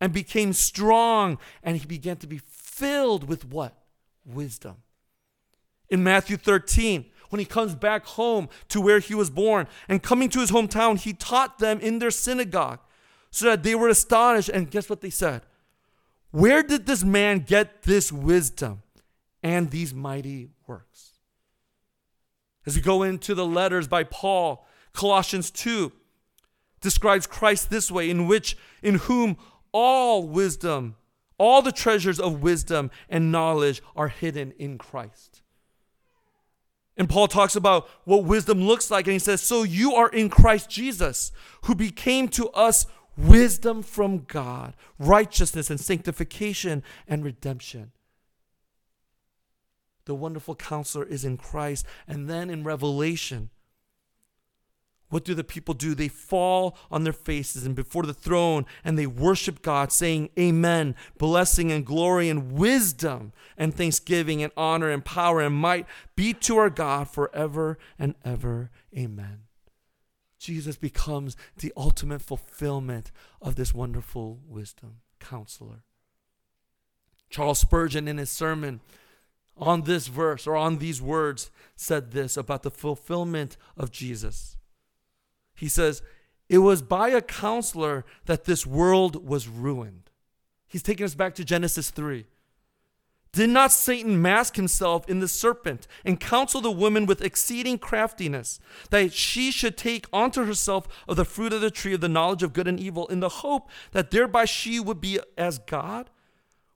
and 0.00 0.12
became 0.12 0.52
strong, 0.52 1.38
and 1.64 1.78
he 1.78 1.84
began 1.84 2.18
to 2.18 2.28
be 2.28 2.38
filled 2.38 3.28
with 3.28 3.44
what? 3.44 3.82
Wisdom. 4.26 4.76
In 5.88 6.02
Matthew 6.02 6.36
13, 6.36 7.06
when 7.30 7.38
he 7.38 7.44
comes 7.44 7.74
back 7.74 8.04
home 8.04 8.48
to 8.68 8.80
where 8.80 8.98
he 8.98 9.14
was 9.14 9.30
born 9.30 9.66
and 9.88 10.02
coming 10.02 10.28
to 10.30 10.40
his 10.40 10.50
hometown, 10.50 10.98
he 10.98 11.12
taught 11.12 11.58
them 11.58 11.80
in 11.80 11.98
their 11.98 12.10
synagogue 12.10 12.80
so 13.30 13.46
that 13.46 13.62
they 13.62 13.74
were 13.74 13.88
astonished. 13.88 14.48
And 14.48 14.70
guess 14.70 14.88
what 14.88 15.00
they 15.00 15.10
said? 15.10 15.42
Where 16.30 16.62
did 16.62 16.86
this 16.86 17.04
man 17.04 17.40
get 17.40 17.82
this 17.82 18.12
wisdom 18.12 18.82
and 19.42 19.70
these 19.70 19.94
mighty 19.94 20.50
works? 20.66 21.12
As 22.66 22.76
we 22.76 22.82
go 22.82 23.02
into 23.02 23.34
the 23.34 23.46
letters 23.46 23.86
by 23.86 24.04
Paul, 24.04 24.66
Colossians 24.92 25.50
2 25.50 25.92
describes 26.80 27.26
Christ 27.26 27.70
this 27.70 27.90
way, 27.90 28.10
in 28.10 28.26
which 28.26 28.56
in 28.82 28.96
whom 28.96 29.36
all 29.72 30.28
wisdom 30.28 30.96
all 31.38 31.62
the 31.62 31.72
treasures 31.72 32.18
of 32.18 32.42
wisdom 32.42 32.90
and 33.08 33.32
knowledge 33.32 33.82
are 33.94 34.08
hidden 34.08 34.52
in 34.58 34.78
Christ. 34.78 35.42
And 36.96 37.08
Paul 37.08 37.28
talks 37.28 37.56
about 37.56 37.88
what 38.04 38.24
wisdom 38.24 38.62
looks 38.62 38.90
like, 38.90 39.06
and 39.06 39.12
he 39.12 39.18
says, 39.18 39.42
So 39.42 39.62
you 39.62 39.94
are 39.94 40.08
in 40.08 40.30
Christ 40.30 40.70
Jesus, 40.70 41.30
who 41.64 41.74
became 41.74 42.28
to 42.28 42.48
us 42.50 42.86
wisdom 43.18 43.82
from 43.82 44.24
God, 44.24 44.74
righteousness 44.98 45.68
and 45.68 45.78
sanctification 45.78 46.82
and 47.06 47.24
redemption. 47.24 47.92
The 50.06 50.14
wonderful 50.14 50.54
counselor 50.54 51.04
is 51.04 51.24
in 51.24 51.36
Christ. 51.36 51.84
And 52.06 52.30
then 52.30 52.48
in 52.48 52.64
Revelation, 52.64 53.50
what 55.08 55.24
do 55.24 55.34
the 55.34 55.44
people 55.44 55.74
do? 55.74 55.94
They 55.94 56.08
fall 56.08 56.76
on 56.90 57.04
their 57.04 57.12
faces 57.12 57.64
and 57.64 57.74
before 57.74 58.02
the 58.02 58.14
throne 58.14 58.66
and 58.84 58.98
they 58.98 59.06
worship 59.06 59.62
God, 59.62 59.92
saying, 59.92 60.30
Amen, 60.38 60.94
blessing 61.16 61.70
and 61.70 61.86
glory 61.86 62.28
and 62.28 62.52
wisdom 62.52 63.32
and 63.56 63.74
thanksgiving 63.74 64.42
and 64.42 64.52
honor 64.56 64.90
and 64.90 65.04
power 65.04 65.40
and 65.40 65.54
might 65.54 65.86
be 66.16 66.32
to 66.34 66.56
our 66.56 66.70
God 66.70 67.08
forever 67.08 67.78
and 67.98 68.14
ever. 68.24 68.70
Amen. 68.96 69.42
Jesus 70.38 70.76
becomes 70.76 71.36
the 71.56 71.72
ultimate 71.76 72.20
fulfillment 72.20 73.10
of 73.40 73.56
this 73.56 73.72
wonderful 73.72 74.40
wisdom, 74.46 74.98
counselor. 75.20 75.82
Charles 77.30 77.58
Spurgeon, 77.58 78.06
in 78.06 78.18
his 78.18 78.30
sermon 78.30 78.80
on 79.56 79.82
this 79.82 80.06
verse 80.08 80.46
or 80.46 80.56
on 80.56 80.78
these 80.78 81.00
words, 81.00 81.50
said 81.74 82.12
this 82.12 82.36
about 82.36 82.62
the 82.62 82.70
fulfillment 82.70 83.56
of 83.76 83.90
Jesus. 83.90 84.55
He 85.56 85.68
says, 85.68 86.02
It 86.48 86.58
was 86.58 86.82
by 86.82 87.08
a 87.08 87.20
counselor 87.20 88.04
that 88.26 88.44
this 88.44 88.64
world 88.64 89.26
was 89.26 89.48
ruined. 89.48 90.10
He's 90.68 90.82
taking 90.82 91.04
us 91.04 91.14
back 91.14 91.34
to 91.36 91.44
Genesis 91.44 91.90
3. 91.90 92.26
Did 93.32 93.50
not 93.50 93.70
Satan 93.70 94.22
mask 94.22 94.56
himself 94.56 95.06
in 95.10 95.20
the 95.20 95.28
serpent 95.28 95.86
and 96.06 96.18
counsel 96.18 96.62
the 96.62 96.70
woman 96.70 97.04
with 97.04 97.20
exceeding 97.20 97.78
craftiness 97.78 98.58
that 98.88 99.12
she 99.12 99.50
should 99.50 99.76
take 99.76 100.06
unto 100.10 100.44
herself 100.46 100.88
of 101.06 101.16
the 101.16 101.24
fruit 101.26 101.52
of 101.52 101.60
the 101.60 101.70
tree 101.70 101.92
of 101.92 102.00
the 102.00 102.08
knowledge 102.08 102.42
of 102.42 102.54
good 102.54 102.66
and 102.66 102.80
evil 102.80 103.06
in 103.08 103.20
the 103.20 103.28
hope 103.28 103.68
that 103.92 104.10
thereby 104.10 104.46
she 104.46 104.80
would 104.80 105.02
be 105.02 105.20
as 105.36 105.58
God? 105.58 106.08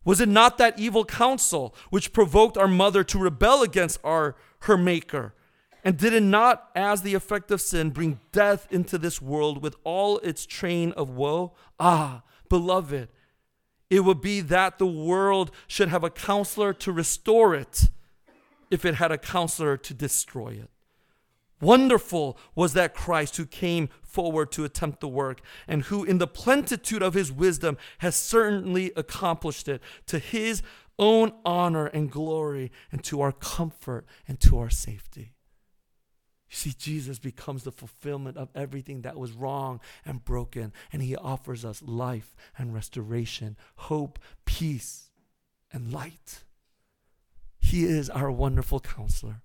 Was 0.04 0.20
it 0.20 0.28
not 0.28 0.58
that 0.58 0.78
evil 0.78 1.04
counsel 1.04 1.74
which 1.88 2.12
provoked 2.12 2.58
our 2.58 2.68
mother 2.68 3.04
to 3.04 3.18
rebel 3.18 3.62
against 3.62 3.98
our 4.04 4.36
her 4.60 4.76
maker? 4.76 5.34
And 5.82 5.96
did 5.96 6.12
it 6.12 6.22
not, 6.22 6.70
as 6.74 7.02
the 7.02 7.14
effect 7.14 7.50
of 7.50 7.60
sin, 7.60 7.90
bring 7.90 8.20
death 8.32 8.66
into 8.70 8.98
this 8.98 9.22
world 9.22 9.62
with 9.62 9.76
all 9.84 10.18
its 10.18 10.44
train 10.44 10.92
of 10.92 11.10
woe? 11.10 11.54
Ah, 11.78 12.22
beloved, 12.48 13.08
it 13.88 14.00
would 14.00 14.20
be 14.20 14.40
that 14.40 14.78
the 14.78 14.86
world 14.86 15.50
should 15.66 15.88
have 15.88 16.04
a 16.04 16.10
counselor 16.10 16.72
to 16.74 16.92
restore 16.92 17.54
it 17.54 17.90
if 18.70 18.84
it 18.84 18.96
had 18.96 19.10
a 19.10 19.18
counselor 19.18 19.76
to 19.76 19.94
destroy 19.94 20.50
it. 20.50 20.70
Wonderful 21.60 22.38
was 22.54 22.72
that 22.74 22.94
Christ 22.94 23.36
who 23.36 23.44
came 23.44 23.88
forward 24.02 24.50
to 24.52 24.64
attempt 24.64 25.00
the 25.00 25.08
work 25.08 25.42
and 25.68 25.82
who, 25.82 26.04
in 26.04 26.18
the 26.18 26.26
plenitude 26.26 27.02
of 27.02 27.14
his 27.14 27.30
wisdom, 27.30 27.76
has 27.98 28.16
certainly 28.16 28.92
accomplished 28.96 29.68
it 29.68 29.82
to 30.06 30.18
his 30.18 30.62
own 30.98 31.32
honor 31.44 31.86
and 31.86 32.10
glory 32.10 32.70
and 32.90 33.02
to 33.04 33.20
our 33.20 33.32
comfort 33.32 34.06
and 34.26 34.40
to 34.40 34.58
our 34.58 34.70
safety. 34.70 35.32
You 36.50 36.56
see, 36.56 36.74
Jesus 36.76 37.20
becomes 37.20 37.62
the 37.62 37.70
fulfillment 37.70 38.36
of 38.36 38.48
everything 38.56 39.02
that 39.02 39.16
was 39.16 39.32
wrong 39.32 39.80
and 40.04 40.24
broken, 40.24 40.72
and 40.92 41.00
he 41.00 41.14
offers 41.14 41.64
us 41.64 41.80
life 41.80 42.34
and 42.58 42.74
restoration, 42.74 43.56
hope, 43.76 44.18
peace, 44.44 45.10
and 45.72 45.92
light. 45.92 46.42
He 47.60 47.84
is 47.84 48.10
our 48.10 48.32
wonderful 48.32 48.80
counselor. 48.80 49.42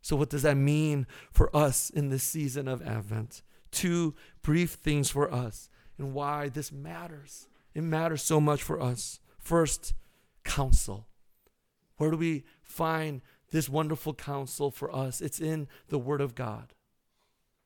So, 0.00 0.16
what 0.16 0.30
does 0.30 0.42
that 0.42 0.56
mean 0.56 1.06
for 1.30 1.54
us 1.54 1.90
in 1.90 2.08
this 2.08 2.22
season 2.22 2.68
of 2.68 2.80
Advent? 2.80 3.42
Two 3.70 4.14
brief 4.40 4.72
things 4.72 5.10
for 5.10 5.30
us 5.30 5.68
and 5.98 6.14
why 6.14 6.48
this 6.48 6.72
matters. 6.72 7.48
It 7.74 7.82
matters 7.82 8.22
so 8.22 8.40
much 8.40 8.62
for 8.62 8.80
us. 8.80 9.20
First, 9.38 9.92
counsel. 10.42 11.06
Where 11.98 12.10
do 12.10 12.16
we 12.16 12.44
find 12.62 13.20
this 13.50 13.68
wonderful 13.68 14.14
counsel 14.14 14.70
for 14.70 14.94
us? 14.94 15.20
It's 15.20 15.40
in 15.40 15.68
the 15.88 15.98
Word 15.98 16.20
of 16.20 16.34
God. 16.34 16.72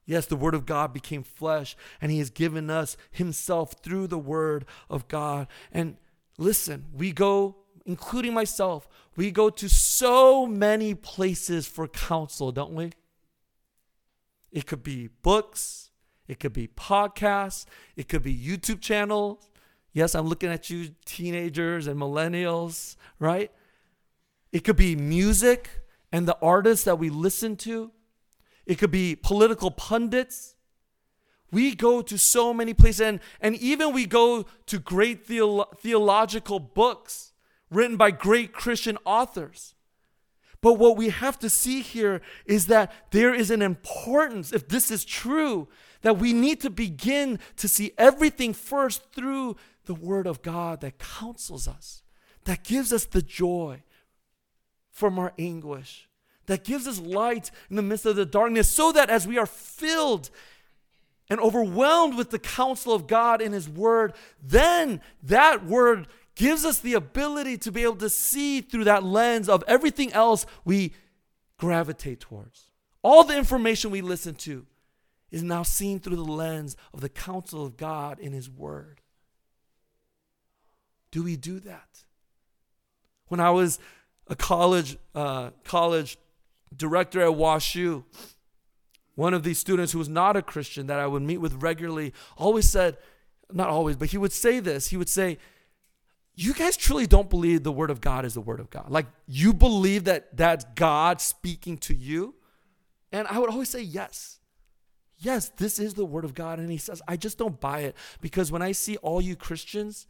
Yes, 0.07 0.27
the 0.27 0.37
Word 0.37 0.55
of 0.55 0.67
God 0.67 0.93
became 0.93 1.23
flesh, 1.23 1.77
and 2.01 2.13
He 2.13 2.19
has 2.19 2.31
given 2.31 2.69
us 2.69 2.97
Himself 3.11 3.77
through 3.83 4.07
the 4.09 4.19
Word 4.19 4.67
of 4.91 5.09
God. 5.09 5.47
And 5.73 5.97
listen, 6.39 6.87
we 6.93 7.13
go 7.13 7.57
including 7.87 8.33
myself, 8.33 8.89
we 9.17 9.31
go 9.31 9.51
to 9.51 9.69
so 9.69 10.47
many 10.47 10.95
places 10.95 11.67
for 11.67 11.87
counsel, 11.87 12.51
don't 12.51 12.73
we? 12.73 12.93
It 14.51 14.67
could 14.67 14.83
be 14.83 15.09
books, 15.23 15.91
it 16.27 16.41
could 16.41 16.53
be 16.53 16.69
podcasts, 16.69 17.67
it 17.97 18.09
could 18.09 18.23
be 18.23 18.37
YouTube 18.37 18.81
channels. 18.81 19.49
Yes, 19.93 20.15
I'm 20.15 20.27
looking 20.27 20.51
at 20.51 20.71
you, 20.71 20.91
teenagers 21.05 21.87
and 21.87 22.01
millennials, 22.01 22.97
right? 23.21 23.53
It 24.55 24.63
could 24.63 24.77
be 24.77 24.95
music 24.95 25.69
and 26.13 26.29
the 26.29 26.39
artists 26.41 26.85
that 26.85 26.97
we 26.97 27.11
listen 27.11 27.57
to. 27.57 27.91
It 28.67 28.77
could 28.77 28.93
be 28.93 29.17
political 29.17 29.73
pundits. 29.73 30.55
We 31.51 31.75
go 31.75 32.03
to 32.03 32.17
so 32.17 32.55
many 32.55 32.73
places, 32.73 33.01
and, 33.01 33.21
and 33.41 33.57
even 33.57 33.93
we 33.93 34.07
go 34.07 34.47
to 34.67 34.79
great 34.79 35.27
theolo- 35.27 35.77
theological 35.79 36.61
books 36.61 37.33
written 37.69 37.97
by 37.97 38.13
great 38.13 38.53
Christian 38.53 38.97
authors. 39.05 39.75
But 40.61 40.75
what 40.75 40.97
we 40.97 41.09
have 41.09 41.37
to 41.41 41.51
see 41.51 41.81
here 41.83 42.23
is 42.47 42.69
that 42.69 42.93
there 43.11 43.35
is 43.35 43.51
an 43.51 43.61
importance, 43.61 44.53
if 44.53 44.69
this 44.69 44.89
is 44.93 45.05
true, 45.05 45.67
that 46.03 46.19
we 46.19 46.33
need 46.33 46.61
to 46.61 46.71
begin 46.71 47.41
to 47.57 47.67
see 47.67 47.91
everything 47.99 48.55
first 48.55 49.13
through 49.13 49.57
the 49.87 49.95
Word 49.95 50.29
of 50.29 50.43
God 50.43 50.81
that 50.83 50.99
counsels 50.99 51.67
us, 51.67 52.05
that 52.45 52.63
gives 52.63 52.93
us 52.93 53.05
the 53.05 53.21
joy 53.21 53.83
from 54.95 55.19
our 55.19 55.35
anguish, 55.39 56.09
that 56.47 56.65
gives 56.65 56.87
us 56.87 57.01
light 57.01 57.51
in 57.69 57.77
the 57.77 57.83
midst 57.83 58.07
of 58.07 58.17
the 58.17 58.25
darkness, 58.25 58.71
so 58.71 58.93
that 58.93 59.11
as 59.11 59.27
we 59.27 59.37
are 59.37 59.45
filled 59.45 60.31
and 61.29 61.41
overwhelmed 61.41 62.17
with 62.17 62.31
the 62.31 62.39
counsel 62.39 62.95
of 62.95 63.07
God 63.07 63.43
in 63.43 63.53
His 63.53 63.69
Word, 63.69 64.15
then 64.43 65.01
that 65.23 65.67
Word 65.67 66.07
gives 66.37 66.65
us 66.65 66.79
the 66.79 66.95
ability 66.95 67.59
to 67.59 67.73
be 67.73 67.83
able 67.83 67.97
to 67.97 68.09
see 68.09 68.61
through 68.61 68.85
that 68.85 69.03
lens 69.05 69.49
of 69.49 69.65
everything 69.67 70.13
else 70.13 70.47
we 70.65 70.93
gravitate 71.59 72.21
towards. 72.21 72.69
All 73.03 73.25
the 73.25 73.37
information 73.37 73.91
we 73.91 74.01
listen 74.01 74.35
to 74.37 74.67
is 75.31 75.43
now 75.43 75.65
seen 75.65 75.99
through 75.99 76.17
the 76.17 76.23
lens 76.23 76.77
of 76.93 77.01
the 77.01 77.09
counsel 77.09 77.67
of 77.67 77.77
God 77.77 78.21
in 78.21 78.33
His 78.33 78.49
Word. 78.49 79.01
Do 81.11 81.25
we 81.25 81.37
do 81.37 81.59
that? 81.61 82.05
When 83.29 83.41
I 83.41 83.51
was 83.51 83.79
a 84.29 84.37
college 84.37 84.97
uh, 85.15 85.51
college 85.65 86.19
director 86.77 87.21
at 87.21 87.33
WashU, 87.33 88.05
one 89.15 89.35
of 89.35 89.43
these 89.43 89.59
students 89.59 89.93
who 89.93 89.99
was 89.99 90.09
not 90.09 90.37
a 90.37 90.43
Christian 90.43 90.87
that 90.89 90.99
I 90.99 91.07
would 91.07 91.23
meet 91.23 91.39
with 91.39 91.63
regularly 91.63 92.13
always 92.37 92.69
said, 92.69 92.97
not 93.53 93.69
always, 93.69 93.97
but 93.97 94.09
he 94.09 94.19
would 94.19 94.33
say 94.33 94.61
this. 94.61 94.89
He 94.89 94.97
would 94.97 95.09
say, 95.09 95.39
you 96.35 96.53
guys 96.53 96.77
truly 96.77 97.07
don't 97.07 97.31
believe 97.31 97.63
the 97.63 97.73
word 97.73 97.91
of 97.91 98.01
God 98.01 98.25
is 98.25 98.35
the 98.35 98.41
word 98.41 98.59
of 98.59 98.71
God. 98.71 98.91
Like 98.91 99.07
you 99.27 99.53
believe 99.53 100.05
that 100.05 100.37
that's 100.37 100.65
God 100.75 101.21
speaking 101.21 101.79
to 101.79 101.95
you? 101.95 102.35
And 103.13 103.29
I 103.29 103.39
would 103.39 103.51
always 103.51 103.69
say 103.69 103.83
yes. 103.83 104.41
Yes, 105.19 105.49
this 105.51 105.79
is 105.79 105.95
the 105.95 106.05
word 106.05 106.25
of 106.25 106.35
God. 106.35 106.59
And 106.59 106.71
he 106.71 106.77
says, 106.77 107.01
I 107.07 107.17
just 107.17 107.39
don't 107.39 107.61
buy 107.61 107.81
it 107.81 107.97
because 108.21 108.51
when 108.51 108.63
I 108.63 108.73
see 108.73 108.97
all 108.97 109.21
you 109.21 109.37
Christians, 109.37 110.09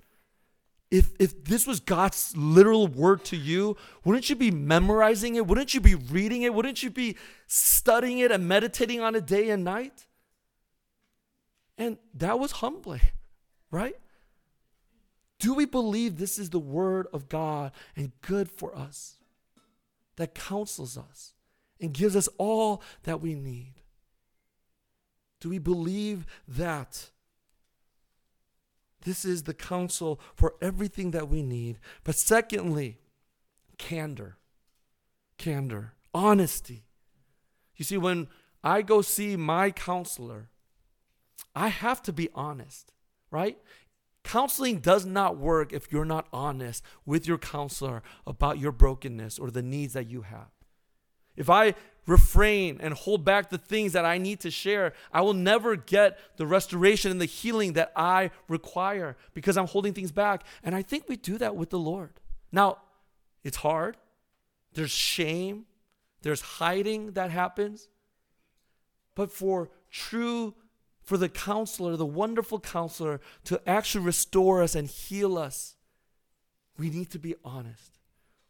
if 0.95 1.11
if 1.19 1.45
this 1.45 1.67
was 1.67 1.81
God's 1.81 2.37
literal 2.37 2.87
word 2.87 3.25
to 3.25 3.37
you, 3.37 3.77
wouldn't 4.05 4.31
you 4.31 4.37
be 4.37 4.53
memorizing 4.53 5.35
it? 5.35 5.45
Wouldn't 5.45 5.75
you 5.75 5.81
be 5.81 5.97
reading 5.97 6.43
it? 6.43 6.55
Wouldn't 6.55 6.85
you 6.85 6.91
be 6.91 7.17
studying 7.49 8.21
it 8.21 8.31
and 8.31 8.47
meditating 8.47 9.01
on 9.01 9.17
it 9.17 9.27
day 9.27 9.51
and 9.51 9.65
night? 9.65 10.07
And 11.77 11.99
that 12.15 12.39
was 12.39 12.53
humbling, 12.53 13.01
right? 13.73 13.97
Do 15.41 15.53
we 15.55 15.65
believe 15.65 16.17
this 16.17 16.39
is 16.39 16.51
the 16.51 16.61
word 16.61 17.09
of 17.13 17.29
God 17.29 17.73
and 17.97 18.13
good 18.21 18.49
for 18.49 18.73
us? 18.77 19.17
That 20.15 20.33
counsels 20.33 20.97
us 20.97 21.35
and 21.81 21.93
gives 21.93 22.15
us 22.15 22.29
all 22.39 22.81
that 23.03 23.21
we 23.21 23.35
need. 23.35 23.75
Do 25.41 25.49
we 25.49 25.59
believe 25.59 26.25
that? 26.47 27.11
This 29.05 29.25
is 29.25 29.45
the 29.45 29.55
counsel 29.55 30.21
for 30.35 30.55
everything 30.61 31.13
that 31.13 31.29
we 31.29 31.43
need. 31.43 31.79
But 32.03 32.17
secondly, 32.17 32.99
candor. 33.79 34.37
Candor. 35.39 35.95
Honesty. 36.13 36.85
You 37.77 37.85
see, 37.85 37.97
when 37.97 38.29
I 38.63 38.83
go 38.83 39.03
see 39.03 39.37
my 39.37 39.71
counselor, 39.71 40.49
I 41.55 41.69
have 41.69 42.03
to 42.03 42.13
be 42.13 42.29
honest, 42.35 42.93
right? 43.31 43.59
Counseling 44.25 44.79
does 44.79 45.05
not 45.05 45.37
work 45.37 45.73
if 45.73 45.93
you're 45.93 46.05
not 46.05 46.27
honest 46.33 46.83
with 47.05 47.27
your 47.27 47.39
counselor 47.39 48.03
about 48.27 48.59
your 48.59 48.73
brokenness 48.73 49.39
or 49.39 49.51
the 49.51 49.63
needs 49.63 49.93
that 49.93 50.09
you 50.09 50.23
have. 50.23 50.49
If 51.37 51.51
I 51.51 51.75
refrain 52.07 52.79
and 52.81 52.95
hold 52.95 53.25
back 53.25 53.51
the 53.51 53.59
things 53.59 53.93
that 53.93 54.05
I 54.05 54.19
need 54.19 54.41
to 54.41 54.51
share, 54.51 54.93
I 55.13 55.23
will 55.23 55.35
never 55.35 55.77
get 55.77 56.19
the 56.37 56.47
restoration 56.47 57.11
and 57.11 57.21
the 57.21 57.27
healing 57.27 57.75
that 57.75 57.93
I 57.97 58.31
require 58.49 59.17
because 59.33 59.57
I'm 59.57 59.67
holding 59.67 59.95
things 59.95 60.13
back. 60.13 60.45
And 60.63 60.75
I 60.75 60.83
think 60.83 61.09
we 61.09 61.17
do 61.17 61.39
that 61.39 61.57
with 61.57 61.71
the 61.71 61.79
Lord. 61.79 62.21
Now, 62.53 62.79
it's 63.43 63.59
hard. 63.59 63.97
There's 64.75 64.91
shame, 64.91 65.67
there's 66.23 66.41
hiding 66.41 67.13
that 67.13 67.31
happens. 67.31 67.89
But 69.15 69.31
for 69.31 69.71
true 69.91 70.55
for 71.05 71.19
the 71.19 71.29
counselor, 71.29 71.97
the 71.97 72.07
wonderful 72.07 72.59
counselor, 72.59 73.21
to 73.45 73.61
actually 73.69 74.05
restore 74.05 74.63
us 74.63 74.75
and 74.75 74.89
heal 74.89 75.37
us, 75.37 75.77
we 76.79 76.89
need 76.89 77.11
to 77.11 77.19
be 77.19 77.35
honest. 77.45 77.94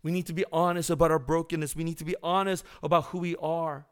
We 0.04 0.12
need 0.12 0.26
to 0.26 0.32
be 0.32 0.44
honest 0.52 0.90
about 0.90 1.10
our 1.10 1.18
brokenness. 1.18 1.74
We 1.74 1.82
need 1.82 1.98
to 1.98 2.04
be 2.04 2.14
honest 2.22 2.64
about 2.82 3.06
who 3.06 3.18
we 3.18 3.34
are 3.36 3.86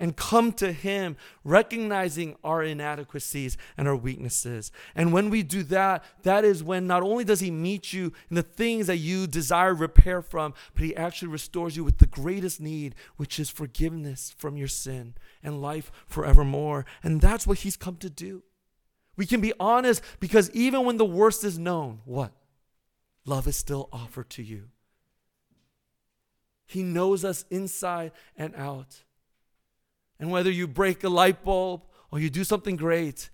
and 0.00 0.16
come 0.16 0.52
to 0.52 0.72
Him, 0.72 1.16
recognizing 1.44 2.36
our 2.44 2.62
inadequacies 2.62 3.56
and 3.76 3.88
our 3.88 3.94
weaknesses. 3.96 4.72
And 4.94 5.12
when 5.12 5.28
we 5.28 5.42
do 5.42 5.62
that, 5.64 6.04
that 6.22 6.44
is 6.44 6.62
when 6.62 6.86
not 6.86 7.02
only 7.02 7.24
does 7.24 7.40
He 7.40 7.50
meet 7.50 7.92
you 7.92 8.12
in 8.30 8.36
the 8.36 8.42
things 8.42 8.86
that 8.86 8.96
you 8.96 9.26
desire 9.26 9.74
repair 9.74 10.22
from, 10.22 10.54
but 10.74 10.84
He 10.84 10.96
actually 10.96 11.28
restores 11.28 11.76
you 11.76 11.84
with 11.84 11.98
the 11.98 12.06
greatest 12.06 12.60
need, 12.60 12.94
which 13.16 13.38
is 13.38 13.50
forgiveness 13.50 14.34
from 14.36 14.56
your 14.56 14.68
sin 14.68 15.14
and 15.42 15.60
life 15.60 15.90
forevermore. 16.06 16.86
And 17.02 17.20
that's 17.20 17.46
what 17.46 17.58
He's 17.58 17.76
come 17.76 17.96
to 17.96 18.10
do. 18.10 18.42
We 19.16 19.26
can 19.26 19.42
be 19.42 19.52
honest 19.60 20.02
because 20.18 20.50
even 20.52 20.86
when 20.86 20.96
the 20.96 21.04
worst 21.04 21.44
is 21.44 21.58
known, 21.58 22.00
what? 22.06 22.32
Love 23.26 23.46
is 23.46 23.56
still 23.56 23.90
offered 23.92 24.30
to 24.30 24.42
you. 24.42 24.68
He 26.70 26.84
knows 26.84 27.24
us 27.24 27.44
inside 27.50 28.12
and 28.36 28.54
out. 28.54 29.02
And 30.20 30.30
whether 30.30 30.52
you 30.52 30.68
break 30.68 31.02
a 31.02 31.08
light 31.08 31.42
bulb 31.42 31.82
or 32.12 32.20
you 32.20 32.30
do 32.30 32.44
something 32.44 32.76
great, 32.76 33.28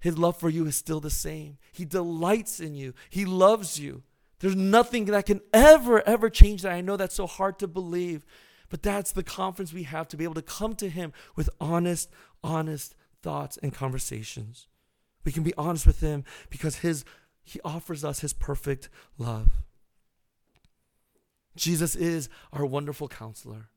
his 0.00 0.16
love 0.16 0.38
for 0.38 0.48
you 0.48 0.64
is 0.64 0.76
still 0.76 0.98
the 0.98 1.10
same. 1.10 1.58
He 1.72 1.84
delights 1.84 2.58
in 2.58 2.74
you, 2.74 2.94
he 3.10 3.26
loves 3.26 3.78
you. 3.78 4.02
There's 4.38 4.56
nothing 4.56 5.04
that 5.04 5.26
can 5.26 5.42
ever, 5.52 6.00
ever 6.08 6.30
change 6.30 6.62
that. 6.62 6.72
I 6.72 6.80
know 6.80 6.96
that's 6.96 7.14
so 7.14 7.26
hard 7.26 7.58
to 7.58 7.68
believe, 7.68 8.24
but 8.70 8.82
that's 8.82 9.12
the 9.12 9.22
confidence 9.22 9.74
we 9.74 9.82
have 9.82 10.08
to 10.08 10.16
be 10.16 10.24
able 10.24 10.32
to 10.36 10.40
come 10.40 10.74
to 10.76 10.88
Him 10.88 11.12
with 11.36 11.50
honest, 11.60 12.08
honest 12.42 12.96
thoughts 13.20 13.58
and 13.62 13.74
conversations. 13.74 14.68
We 15.26 15.32
can 15.32 15.42
be 15.42 15.52
honest 15.58 15.86
with 15.86 16.00
Him 16.00 16.24
because 16.48 16.76
His 16.76 17.04
He 17.42 17.60
offers 17.66 18.02
us 18.02 18.20
His 18.20 18.32
perfect 18.32 18.88
love. 19.18 19.60
Jesus 21.56 21.94
is 21.94 22.28
our 22.52 22.64
wonderful 22.64 23.08
counselor. 23.08 23.68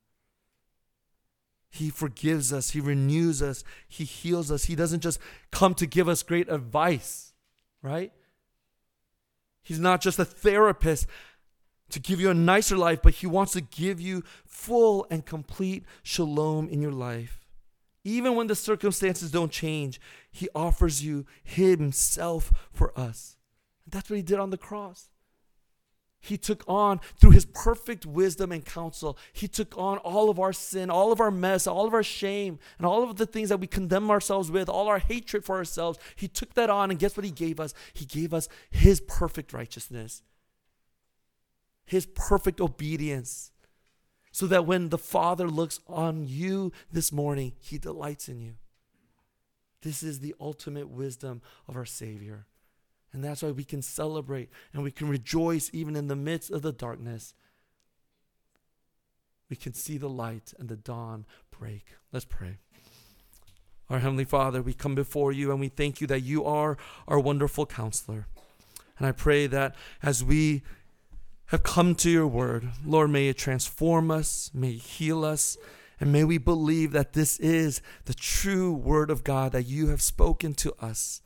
He 1.69 1.89
forgives 1.89 2.53
us, 2.53 2.69
He 2.69 2.79
renews 2.79 3.41
us, 3.41 3.63
He 3.87 4.03
heals 4.03 4.51
us. 4.51 4.65
He 4.65 4.75
doesn't 4.75 4.99
just 4.99 5.19
come 5.51 5.73
to 5.75 5.87
give 5.87 6.07
us 6.07 6.21
great 6.21 6.47
advice, 6.47 7.33
right? 7.81 8.11
He's 9.63 9.79
not 9.79 10.01
just 10.01 10.19
a 10.19 10.25
therapist 10.25 11.07
to 11.89 11.99
give 11.99 12.19
you 12.19 12.29
a 12.29 12.35
nicer 12.35 12.77
life, 12.77 12.99
but 13.01 13.15
He 13.15 13.27
wants 13.27 13.53
to 13.53 13.61
give 13.61 13.99
you 13.99 14.23
full 14.45 15.07
and 15.09 15.25
complete 15.25 15.83
shalom 16.03 16.69
in 16.69 16.81
your 16.81 16.91
life. 16.91 17.39
Even 18.03 18.35
when 18.35 18.47
the 18.47 18.55
circumstances 18.55 19.31
don't 19.31 19.51
change, 19.51 19.99
He 20.31 20.49
offers 20.53 21.03
you 21.03 21.25
Himself 21.43 22.51
for 22.71 22.97
us. 22.99 23.37
That's 23.87 24.09
what 24.09 24.17
He 24.17 24.21
did 24.21 24.39
on 24.39 24.49
the 24.49 24.57
cross. 24.57 25.09
He 26.25 26.37
took 26.37 26.63
on, 26.69 27.01
through 27.19 27.31
his 27.31 27.43
perfect 27.43 28.05
wisdom 28.05 28.53
and 28.53 28.63
counsel, 28.63 29.17
he 29.33 29.49
took 29.49 29.77
on 29.77 29.97
all 29.97 30.29
of 30.29 30.39
our 30.39 30.53
sin, 30.53 30.89
all 30.89 31.11
of 31.11 31.19
our 31.19 31.29
mess, 31.29 31.67
all 31.67 31.85
of 31.85 31.93
our 31.93 32.01
shame, 32.01 32.59
and 32.77 32.87
all 32.87 33.03
of 33.03 33.17
the 33.17 33.25
things 33.25 33.49
that 33.49 33.59
we 33.59 33.67
condemn 33.67 34.09
ourselves 34.09 34.49
with, 34.49 34.69
all 34.69 34.87
our 34.87 34.99
hatred 34.99 35.43
for 35.43 35.57
ourselves. 35.57 35.99
He 36.15 36.29
took 36.29 36.53
that 36.53 36.69
on, 36.69 36.91
and 36.91 36.97
guess 36.97 37.17
what 37.17 37.25
he 37.25 37.31
gave 37.31 37.59
us? 37.59 37.73
He 37.93 38.05
gave 38.05 38.33
us 38.33 38.47
his 38.71 39.01
perfect 39.01 39.51
righteousness, 39.51 40.21
his 41.83 42.05
perfect 42.05 42.61
obedience, 42.61 43.51
so 44.31 44.47
that 44.47 44.65
when 44.65 44.89
the 44.89 44.97
Father 44.97 45.49
looks 45.49 45.81
on 45.89 46.25
you 46.25 46.71
this 46.89 47.11
morning, 47.11 47.51
he 47.59 47.77
delights 47.77 48.29
in 48.29 48.39
you. 48.39 48.53
This 49.81 50.03
is 50.03 50.21
the 50.21 50.35
ultimate 50.39 50.87
wisdom 50.87 51.41
of 51.67 51.75
our 51.75 51.83
Savior. 51.83 52.47
And 53.13 53.23
that's 53.23 53.43
why 53.43 53.51
we 53.51 53.63
can 53.63 53.81
celebrate 53.81 54.49
and 54.73 54.83
we 54.83 54.91
can 54.91 55.07
rejoice 55.07 55.69
even 55.71 55.95
in 55.95 56.07
the 56.07 56.15
midst 56.15 56.51
of 56.51 56.63
the 56.63 56.71
darkness. 56.71 57.35
We 59.49 59.55
can 59.55 59.73
see 59.73 59.97
the 59.97 60.09
light 60.09 60.53
and 60.57 60.67
the 60.67 60.75
dawn 60.75 61.25
break. 61.57 61.85
Let's 62.11 62.25
pray. 62.25 62.57
Our 63.89 63.99
Heavenly 63.99 64.25
Father, 64.25 64.63
we 64.63 64.73
come 64.73 64.95
before 64.95 65.31
you 65.31 65.51
and 65.51 65.59
we 65.59 65.67
thank 65.67 66.01
you 66.01 66.07
that 66.07 66.21
you 66.21 66.43
are 66.43 66.77
our 67.07 67.19
wonderful 67.19 67.67
counselor. 67.67 68.25
And 68.97 69.05
I 69.05 69.11
pray 69.11 69.45
that 69.47 69.75
as 70.01 70.23
we 70.23 70.63
have 71.47 71.61
come 71.61 71.93
to 71.95 72.09
your 72.09 72.27
word, 72.27 72.69
Lord, 72.83 73.11
may 73.11 73.27
it 73.27 73.37
transform 73.37 74.09
us, 74.09 74.49
may 74.53 74.71
it 74.71 74.81
heal 74.81 75.23
us, 75.23 75.57
and 75.99 76.11
may 76.11 76.23
we 76.23 76.39
believe 76.39 76.91
that 76.93 77.13
this 77.13 77.39
is 77.39 77.81
the 78.05 78.13
true 78.13 78.73
word 78.73 79.11
of 79.11 79.23
God 79.23 79.51
that 79.51 79.63
you 79.63 79.89
have 79.89 80.01
spoken 80.01 80.53
to 80.55 80.73
us. 80.79 81.21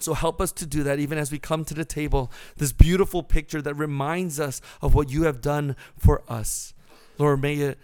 So 0.00 0.14
help 0.14 0.40
us 0.40 0.52
to 0.52 0.66
do 0.66 0.82
that 0.84 0.98
even 0.98 1.18
as 1.18 1.30
we 1.30 1.38
come 1.38 1.64
to 1.66 1.74
the 1.74 1.84
table, 1.84 2.32
this 2.56 2.72
beautiful 2.72 3.22
picture 3.22 3.62
that 3.62 3.74
reminds 3.74 4.40
us 4.40 4.60
of 4.80 4.94
what 4.94 5.10
you 5.10 5.24
have 5.24 5.40
done 5.40 5.76
for 5.98 6.22
us. 6.28 6.74
Lord, 7.18 7.42
may 7.42 7.56
it 7.56 7.78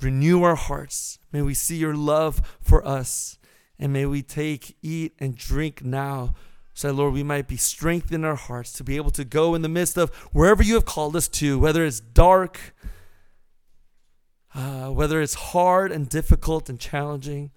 renew 0.00 0.42
our 0.42 0.56
hearts. 0.56 1.18
May 1.32 1.42
we 1.42 1.54
see 1.54 1.76
your 1.76 1.94
love 1.94 2.58
for 2.60 2.86
us. 2.86 3.38
And 3.78 3.92
may 3.92 4.06
we 4.06 4.22
take, 4.22 4.76
eat, 4.82 5.14
and 5.18 5.36
drink 5.36 5.84
now. 5.84 6.34
So, 6.74 6.90
Lord, 6.90 7.14
we 7.14 7.22
might 7.22 7.46
be 7.46 7.56
strengthened 7.56 8.14
in 8.14 8.24
our 8.24 8.34
hearts 8.34 8.72
to 8.74 8.84
be 8.84 8.96
able 8.96 9.12
to 9.12 9.24
go 9.24 9.54
in 9.54 9.62
the 9.62 9.68
midst 9.68 9.96
of 9.96 10.12
wherever 10.32 10.62
you 10.62 10.74
have 10.74 10.84
called 10.84 11.14
us 11.14 11.28
to, 11.28 11.58
whether 11.58 11.84
it's 11.84 12.00
dark, 12.00 12.74
uh, 14.54 14.88
whether 14.88 15.22
it's 15.22 15.34
hard 15.34 15.92
and 15.92 16.08
difficult 16.08 16.68
and 16.68 16.80
challenging. 16.80 17.52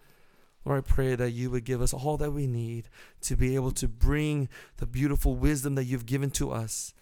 Lord, 0.68 0.84
I 0.84 0.94
pray 0.94 1.16
that 1.16 1.32
you 1.32 1.50
would 1.52 1.64
give 1.64 1.82
us 1.82 1.94
all 1.94 2.18
that 2.18 2.32
we 2.32 2.46
need 2.46 2.90
to 3.22 3.38
be 3.38 3.56
able 3.56 3.72
to 3.72 3.88
bring 3.88 4.50
the 4.78 4.86
beautiful 4.86 5.34
wisdom 5.34 5.76
that 5.76 5.86
you've 5.86 6.06
given 6.06 6.30
to 6.32 6.52
us 6.52 6.94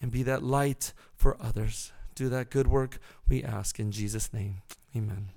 and 0.00 0.10
be 0.10 0.24
that 0.24 0.42
light 0.42 0.92
for 1.14 1.36
others. 1.40 1.92
Do 2.16 2.28
that 2.30 2.50
good 2.50 2.66
work, 2.66 2.98
we 3.28 3.44
ask 3.44 3.78
in 3.78 3.92
Jesus' 3.92 4.32
name. 4.32 4.62
Amen. 4.96 5.28